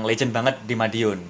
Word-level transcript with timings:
yang 0.00 0.04
legend 0.04 0.32
banget 0.32 0.56
di 0.64 0.72
Madiun 0.72 1.20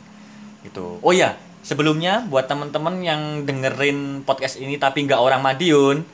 gitu 0.62 0.96
oh 0.98 1.10
ya 1.10 1.34
sebelumnya 1.60 2.24
buat 2.24 2.46
temen-temen 2.46 2.94
yang 3.00 3.20
dengerin 3.42 4.22
podcast 4.22 4.56
ini 4.56 4.76
tapi 4.76 5.04
nggak 5.04 5.18
orang 5.18 5.42
Madiun 5.42 6.06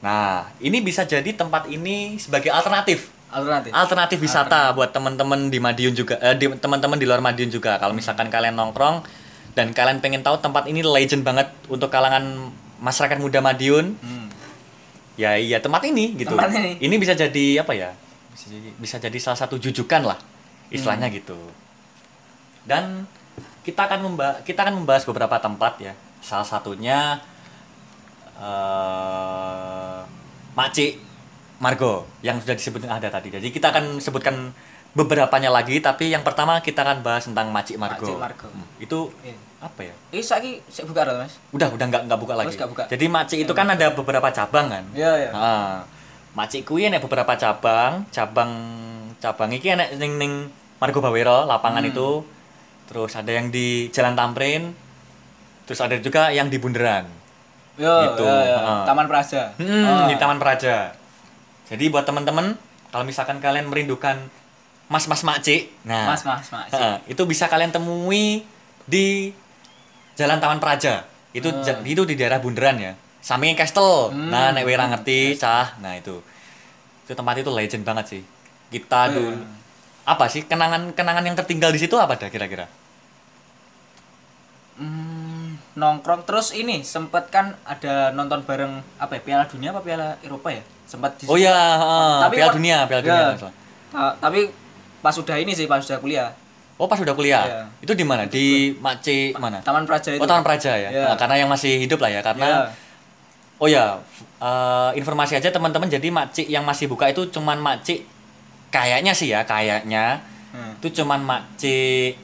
nah 0.00 0.50
ini 0.58 0.80
bisa 0.80 1.02
jadi 1.02 1.32
tempat 1.32 1.64
ini 1.66 2.18
sebagai 2.18 2.50
alternatif 2.50 3.08
Alternatif. 3.28 3.74
alternatif 3.74 4.18
wisata 4.20 4.70
buat 4.72 4.90
teman-teman 4.90 5.48
di 5.48 5.58
Madiun 5.58 5.90
juga 5.90 6.14
eh, 6.18 6.34
di 6.34 6.46
teman-teman 6.54 6.94
di 6.94 7.02
luar 7.02 7.18
Madiun 7.18 7.48
juga 7.48 7.78
kalau 7.78 7.90
misalkan 7.90 8.30
kalian 8.30 8.54
nongkrong 8.54 9.02
dan 9.54 9.70
kalian 9.70 9.98
pengen 9.98 10.22
tahu 10.22 10.38
tempat 10.38 10.66
ini 10.66 10.82
legend 10.82 11.22
banget 11.22 11.50
untuk 11.66 11.88
kalangan 11.88 12.50
masyarakat 12.78 13.18
muda 13.18 13.40
Madiun 13.40 13.96
Hmm. 13.98 14.28
ya 15.14 15.34
iya 15.34 15.58
tempat 15.58 15.82
ini 15.84 16.14
gitu 16.14 16.34
Tempat 16.34 16.78
ini. 16.78 16.94
bisa 16.94 17.14
jadi 17.14 17.62
apa 17.62 17.72
ya 17.72 17.90
bisa 18.30 18.46
jadi, 18.50 18.68
bisa 18.76 18.96
jadi 18.98 19.18
salah 19.18 19.38
satu 19.40 19.56
jujukan 19.56 20.02
lah 20.04 20.18
istilahnya 20.68 21.06
Hmm. 21.08 21.16
gitu 21.18 21.38
dan 22.64 23.04
kita 23.60 23.80
akan 23.82 24.00
membahas 24.04 24.36
kita 24.42 24.60
akan 24.62 24.74
membahas 24.78 25.04
beberapa 25.04 25.36
tempat 25.38 25.72
ya 25.78 25.92
salah 26.20 26.44
satunya 26.44 27.20
eh 28.34 29.98
Maci 30.54 30.86
Margo 31.58 32.06
yang 32.20 32.38
sudah 32.38 32.54
disebutkan 32.54 32.90
ada 32.92 33.08
tadi 33.08 33.28
jadi 33.30 33.42
kita 33.44 33.70
akan 33.70 33.98
sebutkan 33.98 34.54
beberapanya 34.94 35.50
lagi 35.50 35.80
tapi 35.80 36.08
yang 36.08 36.22
pertama 36.22 36.60
kita 36.60 36.80
akan 36.80 37.02
bahas 37.02 37.26
tentang 37.26 37.50
Maci 37.50 37.74
Margo, 37.74 38.06
Maci 38.06 38.14
Margo. 38.14 38.46
Hmm, 38.46 38.62
itu 38.78 39.10
Iya. 39.20 39.34
apa 39.60 39.80
ya 39.82 39.94
Ini 40.12 40.22
saiki 40.22 40.62
sik 40.64 40.86
buka 40.86 41.02
ora, 41.02 41.18
Mas? 41.18 41.34
udah 41.50 41.66
udah 41.68 41.86
nggak 41.88 42.02
nggak 42.06 42.20
buka 42.20 42.34
lagi 42.36 42.54
buka. 42.54 42.86
jadi 42.86 43.06
Maci 43.08 43.36
itu 43.42 43.50
kan 43.50 43.66
ada 43.66 43.90
beberapa 43.90 44.30
cabang 44.30 44.70
kan 44.70 44.84
Iya, 44.94 45.12
iya. 45.18 45.30
Ah, 45.32 45.82
Maci 46.32 46.62
kuwi 46.62 46.86
enek 46.86 46.98
beberapa 47.00 47.34
cabang, 47.34 48.06
cabang 48.08 48.50
cabang 49.18 49.50
iki 49.50 49.70
enek 49.70 49.94
ning 49.96 50.14
ning 50.14 50.32
Margo 50.78 50.98
Bawero 50.98 51.42
lapangan 51.44 51.82
Hmm. 51.82 51.90
itu. 51.90 52.08
Terus 52.84 53.12
ada 53.14 53.30
yang 53.30 53.48
di 53.48 53.88
Jalan 53.88 54.14
Tamrin. 54.14 54.72
Terus 55.64 55.80
ada 55.80 55.96
juga 55.96 56.28
yang 56.28 56.46
di 56.46 56.58
Bundaran. 56.58 57.08
Yo, 57.74 57.90
Gitu, 57.90 58.22
yo, 58.22 58.30
yo. 58.30 58.56
heeh. 58.56 58.82
Taman 58.84 59.06
Praja. 59.06 59.42
Hmm, 59.56 59.82
Oh. 59.82 60.06
di 60.06 60.14
Taman 60.14 60.38
Praja. 60.38 60.94
Jadi 61.64 61.84
buat 61.88 62.04
teman-teman 62.04 62.54
kalau 62.88 63.02
misalkan 63.02 63.40
kalian 63.40 63.66
merindukan 63.66 64.20
mas-mas 64.86 65.24
Maci, 65.24 65.72
nah 65.82 66.12
Mas, 66.12 66.22
Mas, 66.22 66.46
Mas. 66.52 66.68
heeh, 66.70 66.96
itu 67.08 67.22
bisa 67.24 67.48
kalian 67.48 67.72
temui 67.72 68.44
di 68.84 69.32
Jalan 70.14 70.38
Taman 70.38 70.60
Praja. 70.60 71.08
Itu 71.32 71.50
ja- 71.64 71.82
itu 71.82 72.04
di 72.04 72.14
daerah 72.14 72.38
Bundaran 72.38 72.78
ya. 72.78 72.92
Sampingnya 73.18 73.56
Castle. 73.56 74.12
Hmm. 74.12 74.28
Nah, 74.28 74.52
nek 74.52 74.62
ngerti, 74.62 75.34
cah. 75.34 75.74
Nah, 75.80 75.96
itu. 75.96 76.20
Itu 77.02 77.12
tempat 77.16 77.40
itu 77.40 77.48
legend 77.48 77.82
banget 77.82 78.06
sih. 78.06 78.22
Kita 78.68 79.08
Iya. 79.08 79.14
dulu 79.16 79.32
apa 80.04 80.24
sih 80.28 80.44
kenangan-kenangan 80.44 81.24
yang 81.24 81.34
tertinggal 81.34 81.72
di 81.72 81.80
situ 81.80 81.96
apa 81.96 82.14
dah 82.14 82.28
kira-kira? 82.28 82.68
Hmm, 84.74 85.54
nongkrong 85.78 86.26
terus 86.26 86.50
ini 86.50 86.82
sempet 86.82 87.30
kan 87.30 87.54
ada 87.62 88.10
nonton 88.10 88.42
bareng 88.42 88.82
apa 88.98 89.16
ya 89.16 89.20
Piala 89.22 89.44
Dunia 89.46 89.70
apa 89.70 89.80
Piala 89.80 90.18
Eropa 90.20 90.50
ya 90.50 90.62
sempat 90.84 91.14
di 91.14 91.30
Oh 91.30 91.38
ya, 91.38 91.54
heeh, 91.54 92.14
Tapi 92.26 92.34
Piala 92.36 92.52
Dunia, 92.52 92.78
Piala 92.84 93.00
Ya. 93.00 93.14
Dunia. 93.32 93.50
Ta- 93.94 94.16
tapi 94.18 94.50
pas 94.98 95.14
sudah 95.14 95.38
ini 95.38 95.54
sih 95.54 95.70
pas 95.70 95.78
sudah 95.78 96.02
kuliah 96.02 96.34
Oh, 96.74 96.90
pas 96.90 96.98
udah 96.98 97.14
kuliah. 97.14 97.46
Iya. 97.46 97.62
Itu 97.86 97.94
di 97.94 98.02
mana? 98.02 98.26
Di 98.26 98.74
Maci 98.82 99.30
mana? 99.38 99.62
Taman 99.62 99.86
Praja 99.86 100.10
itu 100.10 100.18
Oh, 100.18 100.26
Taman 100.26 100.42
Praja 100.42 100.74
ya. 100.74 100.90
Iya. 100.90 101.06
Nah, 101.06 101.14
karena 101.14 101.38
yang 101.38 101.46
masih 101.46 101.78
hidup 101.78 102.02
lah 102.02 102.10
ya, 102.10 102.18
karena 102.18 102.46
Iya. 102.50 102.62
Oh 103.62 103.68
ya, 103.70 103.84
eh, 104.42 104.90
informasi 104.98 105.38
aja 105.38 105.54
teman-teman. 105.54 105.86
Jadi 105.86 106.10
makcik 106.10 106.50
yang 106.50 106.66
masih 106.66 106.90
buka 106.90 107.06
itu 107.06 107.30
cuman 107.30 107.62
makcik 107.62 108.02
kayaknya 108.74 109.14
sih 109.14 109.30
ya, 109.30 109.46
kayaknya 109.46 110.18
Hmm. 110.50 110.74
itu 110.76 110.90
cuman 110.96 111.20
makcik 111.20 112.18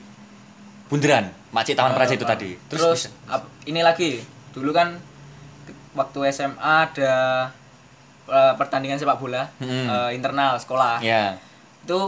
Bundaran, 0.87 1.31
makcik 1.49 1.75
Taman 1.75 1.95
Praja 1.95 2.13
itu 2.13 2.23
Ah, 2.23 2.31
tadi. 2.31 2.51
terus, 2.67 2.83
Terus, 2.83 3.03
ap- 3.27 3.47
ini 3.65 3.79
lagi 3.81 4.19
dulu 4.51 4.71
kan 4.71 4.99
waktu 5.93 6.19
SMA 6.29 6.59
ada 6.85 7.15
eh, 8.29 8.53
pertandingan 8.55 8.95
sepak 8.95 9.17
bola 9.17 9.47
Hmm. 9.57 9.87
eh, 9.87 10.11
internal 10.13 10.55
sekolah 10.55 10.99
ya. 11.01 11.35
itu 11.81 11.99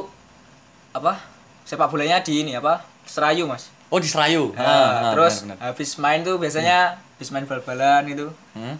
apa 0.92 1.18
sepak 1.62 1.86
bolanya 1.88 2.18
di 2.18 2.42
ini 2.42 2.54
apa 2.54 2.78
Serayu 3.02 3.42
mas 3.44 3.70
Oh 3.88 3.98
di 3.98 4.06
Serayu. 4.06 4.50
Nah, 4.52 4.62
Ah, 4.62 4.70
ah, 5.04 5.12
terus 5.12 5.42
benar-benar. 5.42 5.68
habis 5.68 5.90
main 5.96 6.22
tuh 6.22 6.38
biasanya 6.38 6.78
habis 7.12 7.28
main 7.28 7.42
bal-balan 7.42 8.06
itu 8.08 8.26
Hmm? 8.52 8.78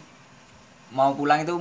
mau 0.90 1.12
pulang 1.12 1.38
itu 1.38 1.52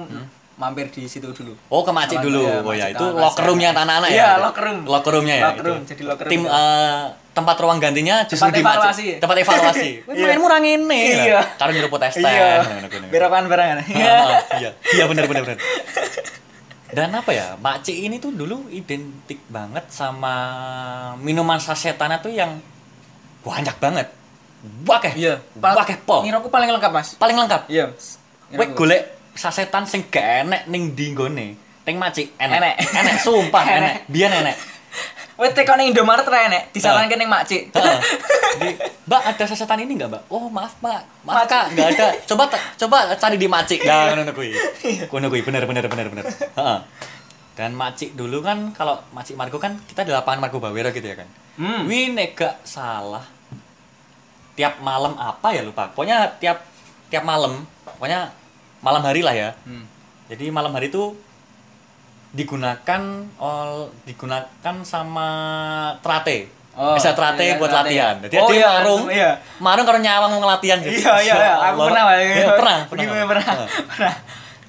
mampir 0.61 0.85
di 0.87 1.03
situ 1.03 1.25
dulu 1.27 1.57
Oh 1.67 1.81
ke 1.81 1.89
makcik 1.89 2.15
Sama- 2.15 2.25
dulu. 2.27 2.41
iya, 2.43 2.55
oh 2.61 2.73
ya 2.75 2.85
itu 2.87 3.01
locker 3.03 3.43
roomnya 3.43 3.73
anak-anak 3.73 4.07
ya. 4.07 4.15
Iya, 4.15 4.29
locker 4.37 4.63
room. 4.63 4.79
Locker 4.85 5.11
roomnya 5.11 5.35
ya. 5.35 5.45
Locker 5.47 5.65
room, 5.65 5.81
jadi 5.83 6.01
locker 6.05 6.23
room 6.23 6.31
Tim 6.31 6.41
itu. 6.41 6.53
eh, 6.53 7.01
tempat 7.31 7.55
ruang 7.57 7.79
gantinya 7.79 8.15
justru 8.23 8.43
Tempat 8.43 8.53
di 8.53 8.61
evaluasi. 8.61 8.85
makcik. 8.85 9.15
Tempat 9.17 9.37
evaluasi. 9.39 9.89
Iya. 10.13 10.25
Mainmu 10.29 10.45
orang 10.45 10.63
ini. 10.63 11.01
Iya. 11.25 11.39
Karo 11.55 11.71
nyeruput 11.71 12.01
es 12.01 12.13
teh. 12.13 12.21
iya 12.21 12.61
berokan 13.11 13.43
barengan 13.45 13.77
Ah, 13.81 14.37
iya 14.61 14.69
iya 14.91 15.03
benar 15.05 15.25
benar 15.25 15.43
benar 15.43 15.59
dan 16.91 17.07
apa 17.09 17.31
ya 17.31 17.55
makcik 17.57 17.95
ini 17.95 18.19
tuh 18.19 18.29
dulu 18.29 18.67
identik 18.67 19.39
banget 19.47 19.87
sama 19.87 20.35
minuman 21.17 21.55
sasetannya 21.55 22.19
tuh 22.19 22.29
yang 22.29 22.59
banyak 23.41 23.71
banget 23.77 24.07
wakeh 24.83 25.15
iya 25.15 25.39
wakeh 25.55 25.97
po 26.03 26.19
ngiroku 26.19 26.47
paling 26.47 26.67
lengkap 26.69 26.91
mas 26.91 27.15
paling 27.15 27.33
lengkap 27.33 27.63
iya 27.67 27.87
Kowe 28.51 28.67
golek 28.75 29.07
sasetan 29.35 29.87
sing 29.87 30.07
gak 30.11 30.45
enek 30.45 30.67
ning 30.67 30.91
ndi 30.93 31.15
nggone 31.15 31.47
ning 31.57 31.95
macik 31.97 32.35
enek 32.37 32.57
Enek. 32.61 32.75
enek 32.93 33.15
sumpah 33.19 33.63
Enek. 33.63 33.77
enek 33.79 33.95
biyen 34.11 34.33
enek 34.33 34.57
Wes 35.41 35.57
teko 35.57 35.73
ning 35.73 35.89
Indomaret 35.89 36.27
ra 36.29 36.45
enek, 36.45 36.69
disaranke 36.69 37.17
ning 37.17 37.25
Makcik. 37.25 37.73
Mbak 39.09 39.21
ada 39.25 39.43
sasetan 39.49 39.81
ini 39.81 39.97
nggak 39.97 40.13
Mbak? 40.13 40.23
Oh 40.29 40.53
maaf 40.53 40.77
Mbak, 40.77 41.01
maaf 41.25 41.49
Kak 41.49 41.73
nggak 41.73 41.87
ada. 41.97 42.07
Coba 42.29 42.45
coba 42.77 42.97
cari 43.17 43.41
di 43.41 43.49
Macik. 43.49 43.81
Nah, 43.81 44.13
ngono 44.13 44.37
kuwi. 44.37 44.53
Ngono 45.09 45.33
kuwi 45.33 45.41
bener 45.41 45.65
bener 45.65 45.89
bener 45.89 46.07
bener. 46.13 46.25
Heeh. 46.29 46.77
Dan 47.57 47.73
Macik 47.73 48.13
dulu 48.13 48.45
kan 48.45 48.69
kalau 48.77 49.01
Macik 49.17 49.33
Margo 49.33 49.57
kan 49.57 49.81
kita 49.89 50.05
di 50.05 50.13
lapangan 50.13 50.45
Margo 50.45 50.61
Bawero 50.61 50.93
gitu 50.93 51.09
ya 51.09 51.17
kan. 51.17 51.27
Hmm. 51.57 51.89
Wih 51.89 52.13
nek 52.13 52.37
gak 52.37 52.61
salah 52.61 53.25
tiap 54.53 54.77
malam 54.85 55.17
apa 55.17 55.57
ya 55.57 55.65
lupa. 55.65 55.89
Pokoknya 55.89 56.37
tiap 56.37 56.61
tiap 57.09 57.25
malam, 57.25 57.65
pokoknya 57.97 58.29
malam 58.81 59.01
hari 59.01 59.21
lah 59.21 59.31
ya. 59.31 59.49
Hmm. 59.63 59.85
Jadi 60.27 60.49
malam 60.49 60.71
hari 60.71 60.89
itu 60.89 61.13
digunakan 62.31 63.01
ol 63.37 63.91
digunakan 64.03 64.75
sama 64.83 65.29
trate. 65.99 66.47
Oh, 66.71 66.95
Bisa 66.95 67.11
trate 67.11 67.43
iya, 67.43 67.59
buat 67.59 67.67
trate. 67.67 67.91
latihan. 67.91 68.15
Jadi 68.23 68.35
Oh, 68.37 68.47
dia 68.47 68.57
iya, 68.57 68.69
marung. 68.73 69.03
iya. 69.11 69.31
Marung 69.59 69.83
kalau 69.83 69.99
nyawang 69.99 70.31
mau 70.31 70.47
latihan 70.47 70.79
gitu. 70.79 70.95
Iya 70.97 71.13
iya 71.21 71.35
iya, 71.35 71.53
aku 71.67 71.83
pernah. 71.83 72.03
Iya, 72.15 72.47
pernah, 72.55 72.77
pernah. 72.87 73.03
Pernah? 73.27 73.43
Pernah. 73.91 74.15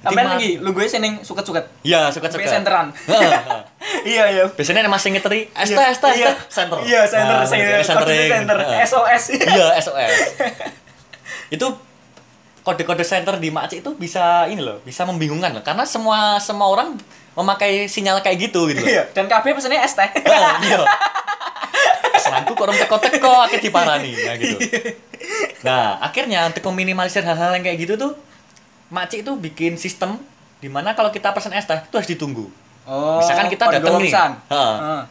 Sampai 0.03 0.19
ma- 0.19 0.35
lagi, 0.35 0.59
lu 0.59 0.75
gue 0.75 0.83
seneng 0.83 1.23
suket-suket. 1.23 1.63
Iya. 1.79 2.11
Sampai 2.11 2.43
senteran. 2.43 2.91
Iya 4.03 4.25
iya. 4.27 4.43
Biasanya 4.51 4.83
ada 4.83 4.91
masing 4.91 5.15
ngeteri, 5.15 5.47
ST, 5.55 5.71
Iya, 5.71 5.95
ST, 5.95 6.05
iya. 6.11 6.31
ST, 6.35 6.51
center. 6.51 6.77
Iya, 6.83 7.01
center, 7.07 7.35
Nah, 7.35 7.47
center, 7.47 7.79
center. 8.27 8.57
SOS. 8.83 9.23
Iya, 9.39 9.67
SOS. 9.79 10.15
itu 11.55 11.67
kode-kode 12.63 13.03
center 13.03 13.35
di 13.37 13.51
Makcik 13.51 13.83
itu 13.83 13.91
bisa 13.99 14.47
ini 14.47 14.63
loh, 14.63 14.79
bisa 14.81 15.03
membingungkan 15.03 15.51
loh. 15.51 15.63
Karena 15.63 15.83
semua 15.83 16.39
semua 16.39 16.71
orang 16.71 16.95
memakai 17.35 17.91
sinyal 17.91 18.23
kayak 18.23 18.49
gitu 18.49 18.71
gitu. 18.71 18.81
loh. 18.81 18.89
Iya, 18.89 19.03
dan 19.11 19.27
KB 19.27 19.53
pesannya 19.53 19.83
ST. 19.83 19.99
Heeh, 19.99 20.53
iya. 20.67 20.79
Pesananku 22.13 22.55
kok 22.55 22.63
orang 22.63 22.77
teko-teko 22.79 23.31
akhir 23.43 23.59
diparani 23.59 24.11
ya 24.15 24.33
gitu. 24.39 24.57
Nah, 25.67 25.99
akhirnya 26.03 26.47
untuk 26.47 26.63
meminimalisir 26.71 27.23
hal-hal 27.23 27.55
yang 27.55 27.63
kayak 27.63 27.79
gitu 27.83 27.93
tuh 27.95 28.13
Makcik 28.93 29.25
itu 29.25 29.33
bikin 29.33 29.73
sistem 29.75 30.21
di 30.61 30.69
mana 30.69 30.93
kalau 30.93 31.09
kita 31.11 31.33
pesan 31.33 31.51
es 31.57 31.65
teh 31.65 31.75
itu 31.75 31.95
harus 31.97 32.07
ditunggu. 32.07 32.45
Oh. 32.87 33.19
Misalkan 33.19 33.49
kita 33.49 33.67
kode 33.67 33.79
dateng 33.81 33.99
nih. 33.99 34.11
Heeh. 34.13 34.75
Heeh. 34.79 35.01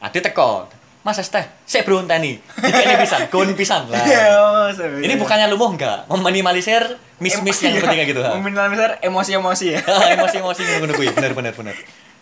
Ade 0.00 0.18
teko. 0.20 0.68
Mas 1.00 1.16
teh, 1.16 1.44
saya 1.64 1.80
bro 1.88 2.04
nih. 2.04 2.36
Ini 2.60 2.94
pisan, 3.00 3.20
gon 3.32 3.56
pisan 3.56 3.88
lah. 3.88 4.04
Iya. 4.04 4.68
Ini 5.00 5.16
bukannya 5.16 5.48
lumuh 5.48 5.72
enggak, 5.72 6.04
meminimalisir 6.12 7.00
miss-miss 7.16 7.64
yang 7.64 7.80
penting 7.80 8.04
gitu. 8.12 8.20
ha. 8.20 8.36
Meminimalisir 8.36 9.00
emosi-emosi 9.00 9.66
ya. 9.72 9.80
Emosi-emosi 10.20 10.60
ngono 10.60 10.92
kuwi, 10.92 11.08
bener 11.16 11.32
bener 11.32 11.52
bener. 11.56 11.72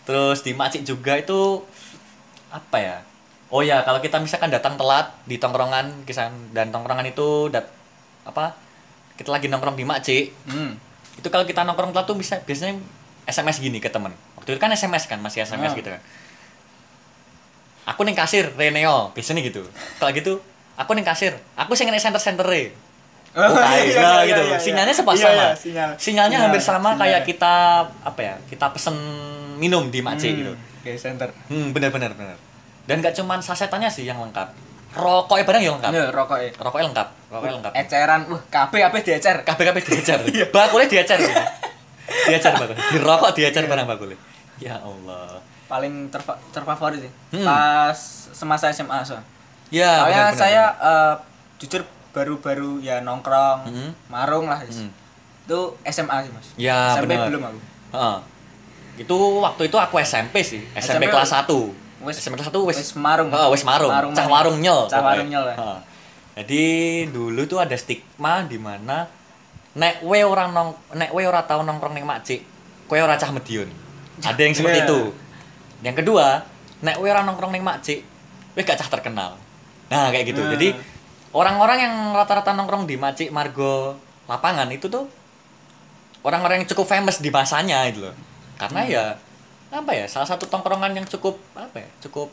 Terus 0.06 0.46
di 0.46 0.54
Macik 0.54 0.86
juga 0.86 1.18
itu 1.18 1.66
apa 2.48 2.78
ya? 2.78 2.96
Oh 3.50 3.66
ya, 3.66 3.82
kalau 3.82 3.98
kita 3.98 4.22
misalkan 4.22 4.52
datang 4.52 4.78
telat 4.78 5.10
di 5.26 5.42
tongkrongan 5.42 6.06
kisan 6.06 6.52
dan 6.54 6.70
tongkrongan 6.70 7.10
itu 7.10 7.50
dat 7.50 7.66
apa? 8.22 8.54
Kita 9.18 9.34
lagi 9.34 9.50
nongkrong 9.50 9.74
di 9.74 9.82
Macik, 9.82 10.30
Hmm. 10.46 10.78
itu 11.18 11.26
kalau 11.26 11.42
kita 11.42 11.66
nongkrong 11.66 11.90
telat 11.90 12.06
tuh 12.06 12.14
bisa 12.14 12.38
biasanya 12.46 12.78
SMS 13.26 13.58
gini 13.58 13.82
ke 13.82 13.90
temen. 13.90 14.14
Waktu 14.38 14.54
itu 14.54 14.60
kan 14.62 14.70
SMS 14.70 15.10
kan, 15.10 15.18
masih 15.18 15.42
SMS 15.42 15.74
Ah. 15.74 15.76
gitu 15.76 15.90
kan. 15.90 16.00
Aku 17.88 18.04
ning 18.04 18.12
kasir 18.12 18.52
Reneo, 18.52 19.08
biasanya 19.10 19.40
gitu. 19.40 19.64
Kalau 19.96 20.12
gitu, 20.12 20.44
aku 20.74 20.92
ning 20.92 21.02
kasir, 21.02 21.32
aku 21.54 21.72
sing 21.72 21.88
ning 21.88 21.96
center-center 21.96 22.44
Oh, 23.30 23.44
kayak 23.44 23.84
iya, 23.86 23.96
nah, 23.98 24.18
iya, 24.18 24.30
gitu. 24.30 24.42
iya, 24.42 24.50
iya. 24.50 24.58
Sinyalnya 24.58 24.94
sepas 24.94 25.14
Iya, 25.14 25.22
sama. 25.22 25.36
iya, 25.36 25.48
sinyal. 25.54 25.90
Sinyalnya 25.96 26.38
Iya, 26.38 26.44
hampir 26.44 26.60
sama 26.60 26.80
sinyal. 26.86 26.98
kayak 26.98 27.20
kita 27.24 27.54
apa 28.02 28.20
ya? 28.20 28.34
Kita 28.44 28.66
pesen 28.68 28.96
minum 29.56 29.88
di 29.88 30.00
Macik 30.00 30.28
Hmm, 30.28 30.38
gitu. 30.38 30.52
Oke, 30.78 30.90
center. 30.94 31.28
Hmm, 31.46 31.70
benar 31.70 31.88
benar 31.88 32.12
benar. 32.12 32.36
dan 32.84 33.00
gak 33.00 33.12
cuman 33.12 33.36
sasetannya 33.36 33.84
sih 33.86 34.04
yang 34.04 34.16
lengkap 34.18 34.48
rokoknya 34.90 35.44
barang 35.44 35.60
ya 35.60 35.70
lengkap 35.70 35.92
Ya 35.92 36.04
rokoknya. 36.08 36.48
rokoknya 36.56 36.84
lengkap 36.88 37.08
rokoknya 37.28 37.54
lengkap 37.60 37.72
Eceran, 37.76 38.20
wah 38.26 38.40
kabeh 38.48 38.80
kabeh 38.80 39.00
diecer. 39.02 39.36
kabeh 39.42 39.64
kabeh 39.66 39.82
diecer 39.82 40.18
Iya. 40.32 40.48
bakulnya 40.48 40.88
diecer 40.88 41.20
ya. 41.20 41.36
diecer 42.24 42.52
bakul 42.54 42.72
dirokok 42.90 43.30
diecer 43.34 43.60
barang 43.62 43.84
bakulnya 43.86 44.16
ya 44.56 44.80
Allah 44.80 45.36
Paling 45.68 46.08
terfa- 46.08 46.40
terfavorit 46.48 47.00
sih. 47.00 47.12
Hmm. 47.30 47.44
Pas 47.44 47.98
semasa 48.30 48.68
SMA 48.68 48.98
so. 49.02 49.16
ya 49.68 50.00
Soalnya 50.00 50.32
benar-benar. 50.32 50.40
saya 50.40 50.64
eh, 50.74 51.14
jujur 51.58 51.82
baru-baru 52.10 52.80
ya 52.80 52.98
nongkrong, 52.98 53.68
Mhm. 53.68 53.88
marung 54.08 54.48
lah. 54.48 54.60
Hmm. 54.60 54.88
Itu 55.44 55.58
SMA 55.82 56.16
sih, 56.22 56.30
Mas. 56.30 56.46
Ya, 56.56 56.92
SMP 56.94 57.12
benar. 57.12 57.28
belum 57.28 57.42
aku. 57.44 57.58
Heeh. 57.90 58.18
itu 58.98 59.14
waktu 59.38 59.62
itu 59.64 59.78
aku 59.78 59.94
SMP 60.00 60.42
sih 60.42 60.58
SMP, 60.74 60.98
SMP 60.98 61.04
kelas 61.06 61.30
1 61.30 61.70
wis- 62.02 62.18
SMP 62.18 62.34
kelas 62.34 62.50
1 62.50 62.66
wis 62.66 62.76
wis 62.76 62.92
marung. 62.96 63.30
Heeh, 63.30 63.48
wis 63.48 63.62
marung. 63.62 63.86
Marung 63.88 64.10
Cah 64.10 64.26
warung 64.26 64.58
nyel. 64.58 64.90
Cah 64.90 64.98
warung 64.98 65.28
nyel. 65.28 65.46
Heeh. 65.48 65.78
Jadi 66.34 66.64
dulu 67.08 67.44
tuh 67.44 67.58
ada 67.58 67.74
stigma 67.74 68.42
di 68.42 68.56
mana 68.56 69.06
nek 69.72 70.02
we 70.02 70.18
orang 70.20 70.50
nong 70.50 70.68
nek 70.92 71.10
we 71.10 71.22
ora 71.22 71.42
tau 71.42 71.60
nongkrong 71.60 71.92
ning 71.92 72.02
makcik, 72.02 72.42
kowe 72.86 72.96
ora 72.96 73.14
cah 73.14 73.30
medion. 73.30 73.70
Ada 74.18 74.40
yang 74.40 74.50
seperti 74.52 74.78
Iya. 74.80 74.86
itu. 74.86 75.00
Yang 75.82 76.04
kedua, 76.04 76.42
nek 76.82 76.98
we 76.98 77.10
ora 77.10 77.22
nongkrong 77.22 77.54
ning 77.54 77.62
makcik, 77.62 78.02
we 78.54 78.62
gak 78.66 78.78
cah 78.78 78.90
terkenal. 78.90 79.38
Nah, 79.88 80.10
kayak 80.12 80.34
gitu. 80.34 80.42
Nah. 80.42 80.52
Jadi 80.54 80.74
orang-orang 81.32 81.78
yang 81.84 81.94
rata-rata 82.12 82.52
nongkrong 82.56 82.84
di 82.88 82.96
makcik 82.98 83.28
margo 83.30 83.96
lapangan 84.28 84.68
itu 84.68 84.90
tuh 84.90 85.08
orang-orang 86.26 86.62
yang 86.64 86.68
cukup 86.68 86.86
famous 86.88 87.22
di 87.22 87.30
masanya 87.32 87.86
gitu 87.88 88.10
loh. 88.10 88.14
Karena 88.58 88.84
Hmm. 88.84 88.92
ya 88.92 89.04
apa 89.68 89.92
ya 89.92 90.08
salah 90.08 90.24
satu 90.24 90.48
tongkrongan 90.48 90.96
yang 90.96 91.04
cukup 91.04 91.36
apa 91.52 91.84
ya 91.84 91.88
cukup 92.00 92.32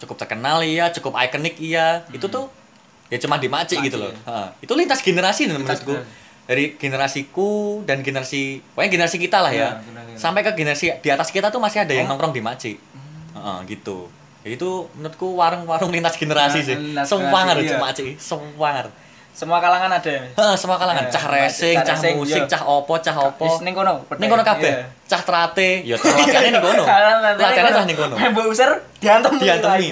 cukup 0.00 0.16
terkenal 0.16 0.64
iya 0.64 0.88
cukup 0.88 1.12
ikonik 1.12 1.60
iya 1.60 2.08
itu 2.08 2.24
tuh 2.24 2.48
ya 3.12 3.20
cuma 3.20 3.36
di 3.36 3.52
Macik 3.52 3.76
Macik, 3.76 3.92
gitu 3.92 3.96
loh 4.00 4.08
ya. 4.08 4.16
Ha, 4.24 4.56
itu 4.64 4.72
lintas 4.72 5.04
generasi 5.04 5.44
Lintas 5.44 5.84
menurutku 5.84 5.92
generasi. 5.92 6.21
Dari 6.42 6.74
generasiku 6.74 7.50
dan 7.82 8.00
generasi 8.00 8.60
pokoknya 8.68 8.90
generasi 8.92 9.16
kita 9.16 9.38
lah 9.38 9.50
ya 9.50 9.58
Iya, 9.70 9.70
generasi. 9.80 10.12
sampai 10.16 10.40
ke 10.42 10.50
generasi 10.52 10.86
di 10.98 11.08
atas 11.08 11.28
kita 11.28 11.48
tuh 11.48 11.58
masih 11.58 11.80
ada 11.80 11.92
yang 11.92 12.06
Oh. 12.06 12.12
nongkrong 12.12 12.32
di 12.32 12.40
Macik 12.40 12.76
Ha, 13.32 13.62
gitu 13.64 14.06
ya 14.40 14.52
itu 14.52 14.70
menurutku 14.92 15.34
warung-warung 15.34 15.88
lintas 15.88 16.14
generasi 16.14 16.60
Nah, 16.60 16.66
sih 16.66 16.76
sewangar 17.04 17.56
generasi, 17.56 17.72
iya. 17.72 17.78
Macik 17.78 18.06
sewangar 18.16 18.86
Semua 19.32 19.64
kalangan 19.64 19.88
ada 19.88 20.04
ya. 20.04 20.20
Heeh, 20.28 20.54
semua 20.60 20.76
kalangan 20.76 21.08
Eh, 21.08 21.10
cah 21.10 21.24
racing, 21.24 21.72
cah 21.80 21.96
cah 21.96 22.12
musik, 22.12 22.36
iya. 22.36 22.52
cah 22.52 22.68
opo, 22.68 23.00
cah 23.00 23.16
opo. 23.16 23.48
Wis 23.48 23.64
ning 23.64 23.72
kono. 23.72 24.04
Ning 24.20 24.28
kono 24.28 24.44
kabeh. 24.44 24.68
Iya. 24.68 24.84
Cah 25.08 25.24
trate, 25.24 25.80
ya 25.80 25.96
latihannya 25.96 26.52
ning 26.52 26.60
kono. 26.60 26.84
Latihannya 26.84 27.72
cah 27.72 27.84
ning 27.88 27.96
kono. 27.96 28.14
Mbok 28.20 28.44
user 28.44 28.68
diantem. 29.00 29.32
Diantemi. 29.40 29.88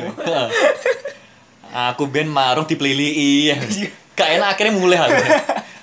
Aku 1.73 2.05
ben 2.05 2.29
marung 2.29 2.67
dipelilii. 2.67 3.57
Gak 4.19 4.29
enak 4.37 4.49
akhirnya 4.53 4.77
mulai 4.77 4.99
aku. 5.01 5.25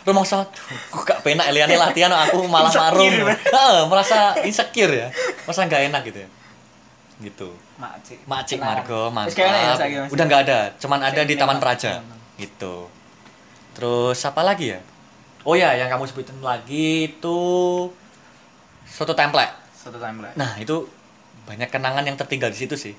Rumah 0.07 0.23
satu, 0.23 0.55
kok 0.87 1.03
gak 1.03 1.19
penak 1.19 1.51
liane 1.51 1.75
latihan 1.75 2.07
aku 2.07 2.47
malah 2.47 2.71
marung. 2.71 3.11
ya? 3.11 3.35
Heeh, 3.35 3.79
merasa 3.91 4.39
insecure 4.47 4.93
ya. 4.95 5.07
Merasa 5.43 5.67
gak 5.67 5.83
enak 5.91 6.01
gitu 6.07 6.23
ya. 6.23 6.29
Gitu. 7.19 7.49
Macik. 7.75 8.17
Macik 8.23 8.57
Kenal. 8.63 8.79
Margo, 8.79 9.01
ya, 9.03 9.11
mantap. 9.11 9.83
Mas. 9.83 10.09
Udah 10.15 10.23
nggak 10.23 10.41
ada, 10.47 10.59
cuman 10.79 10.99
ada 11.03 11.21
di 11.27 11.35
Taman. 11.35 11.59
Praja. 11.59 11.99
Gitu. 12.39 12.87
Terus 13.75 14.17
apa 14.23 14.47
lagi 14.47 14.73
ya? 14.73 14.79
Oh 15.43 15.59
ya, 15.59 15.75
yang 15.75 15.91
kamu 15.91 16.07
sebutin 16.07 16.39
lagi 16.39 17.11
itu 17.11 17.39
soto 18.87 19.11
template. 19.11 19.53
Satu 19.75 19.99
timeline. 19.99 20.33
Nah, 20.39 20.55
itu 20.55 20.87
banyak 21.43 21.67
kenangan 21.67 22.03
yang 22.07 22.15
tertinggal 22.15 22.47
di 22.47 22.59
situ 22.63 22.79
sih. 22.79 22.95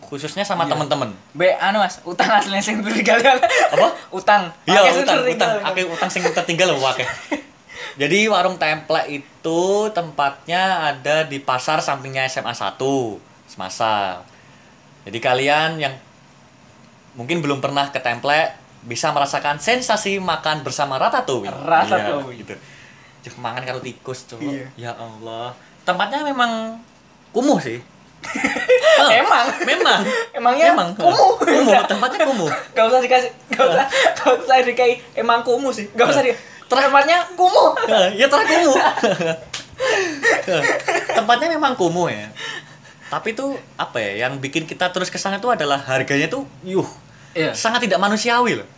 Khususnya 0.00 0.42
sama 0.42 0.66
Iya. 0.66 0.74
temen-temen. 0.74 1.10
Be 1.32 1.54
anu 1.54 1.78
Mas, 1.78 2.02
utang 2.02 2.26
asli 2.32 2.58
sing 2.58 2.82
tertinggal. 2.82 3.20
Apa? 3.22 3.88
Utang. 4.10 4.50
Iya, 4.66 4.90
utang, 4.90 5.22
utang. 5.22 5.52
Akeh 5.62 5.84
utang 5.86 6.10
sing 6.10 6.26
tertinggal 6.26 6.74
loh, 6.74 6.82
akeh. 6.82 7.06
Jadi 8.00 8.26
warung 8.26 8.56
template 8.56 9.10
itu 9.10 9.60
tempatnya 9.92 10.94
ada 10.94 11.22
di 11.26 11.38
pasar 11.38 11.84
sampingnya 11.84 12.24
SMA 12.26 12.54
1, 12.54 13.20
Semasa. 13.46 14.24
Jadi 15.04 15.18
kalian 15.18 15.78
yang 15.78 15.94
mungkin 17.14 17.42
belum 17.42 17.58
pernah 17.58 17.90
ke 17.90 17.98
template 17.98 18.56
bisa 18.80 19.12
merasakan 19.12 19.60
sensasi 19.60 20.16
makan 20.16 20.64
bersama 20.64 20.96
ratatouille. 20.96 21.50
Ratatouille. 21.52 22.34
Iya, 22.34 22.40
gitu. 22.40 22.54
Cuk, 23.20 23.34
mangan 23.36 23.62
karo 23.68 23.78
tikus, 23.84 24.24
Cuk. 24.24 24.40
Iya. 24.40 24.66
Ya 24.78 24.92
Allah. 24.96 25.52
Tempatnya 25.84 26.24
memang 26.24 26.80
kumuh 27.36 27.60
sih. 27.60 27.84
Emang. 29.10 29.46
Memang. 29.64 30.00
Emangnya 30.30 30.64
memang. 30.72 30.88
kumuh. 30.94 31.40
Kumuh, 31.40 31.82
tempatnya 31.88 32.24
kumuh. 32.28 32.50
Gak 32.76 32.84
usah 32.86 33.00
dikasih, 33.00 33.30
gak 33.50 33.64
usah, 33.64 33.84
gak 34.16 34.30
usah 34.44 34.56
dikasih 34.62 34.96
emang 35.16 35.40
kumuh 35.42 35.72
sih. 35.72 35.88
Gak 35.96 36.12
usah 36.12 36.22
di 36.22 36.32
tempatnya 36.70 37.26
kumuh. 37.34 37.74
ya 38.14 38.26
terah 38.28 38.46
kumuh. 38.46 38.76
Tempatnya 41.10 41.48
memang 41.50 41.72
kumuh 41.74 42.08
ya. 42.12 42.28
Tapi 43.10 43.34
tuh 43.34 43.58
apa 43.74 43.98
ya 43.98 44.26
yang 44.28 44.38
bikin 44.38 44.68
kita 44.70 44.86
terus 44.94 45.10
ke 45.10 45.18
sana 45.18 45.42
tuh 45.42 45.50
adalah 45.50 45.82
harganya 45.82 46.30
tuh 46.30 46.46
yuh 46.62 46.86
Iya. 47.30 47.54
sangat 47.54 47.86
tidak 47.86 47.98
manusiawi 48.02 48.58
loh. 48.58 48.68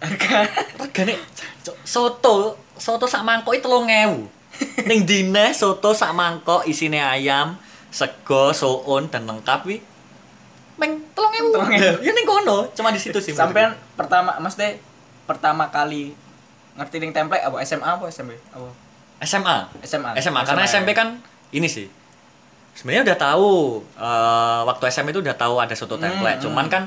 Harga 0.00 0.44
Regane 0.80 1.16
cok, 1.64 1.76
soto 1.86 2.56
soto 2.76 3.06
sak 3.08 3.24
mangkok 3.24 3.56
itu 3.56 3.68
3000. 3.68 4.88
Ning 4.88 5.00
dine 5.08 5.52
soto 5.56 5.96
sak 5.96 6.12
mangkok 6.12 6.64
isine 6.68 7.00
ayam, 7.00 7.56
sego, 7.92 8.50
soun 8.50 9.06
dan 9.06 9.22
lengkap 9.22 9.60
wi. 9.62 9.78
Meng 10.74 11.04
3000. 11.12 12.00
3.000. 12.00 12.00
Ya 12.00 12.10
ning 12.10 12.24
kono, 12.24 12.66
cuma 12.72 12.88
di 12.88 12.98
situ 12.98 13.18
sih. 13.18 13.30
sampean 13.30 13.76
pertama 13.94 14.34
Mas 14.38 14.56
De 14.56 14.80
pertama 15.22 15.68
kali 15.68 16.16
ngerti 16.72 16.96
ning 16.98 17.12
template 17.12 17.44
apa 17.44 17.60
SMA 17.62 17.84
apa 17.86 18.08
SMP? 18.08 18.34
Apa? 18.50 18.72
SMA. 19.20 19.56
SMA. 19.84 20.10
SMA 20.16 20.40
karena 20.42 20.64
SMP 20.64 20.90
kan 20.90 21.20
ini 21.50 21.68
sih 21.68 21.86
sebenarnya 22.72 23.04
udah 23.04 23.18
tahu 23.20 23.50
eh, 23.94 24.60
waktu 24.64 24.82
SMP 24.88 25.12
itu 25.12 25.20
udah 25.20 25.36
tahu 25.36 25.60
ada 25.60 25.70
soto 25.72 25.94
template 25.94 26.40
Hmm, 26.40 26.44
cuman 26.48 26.66
kan 26.66 26.82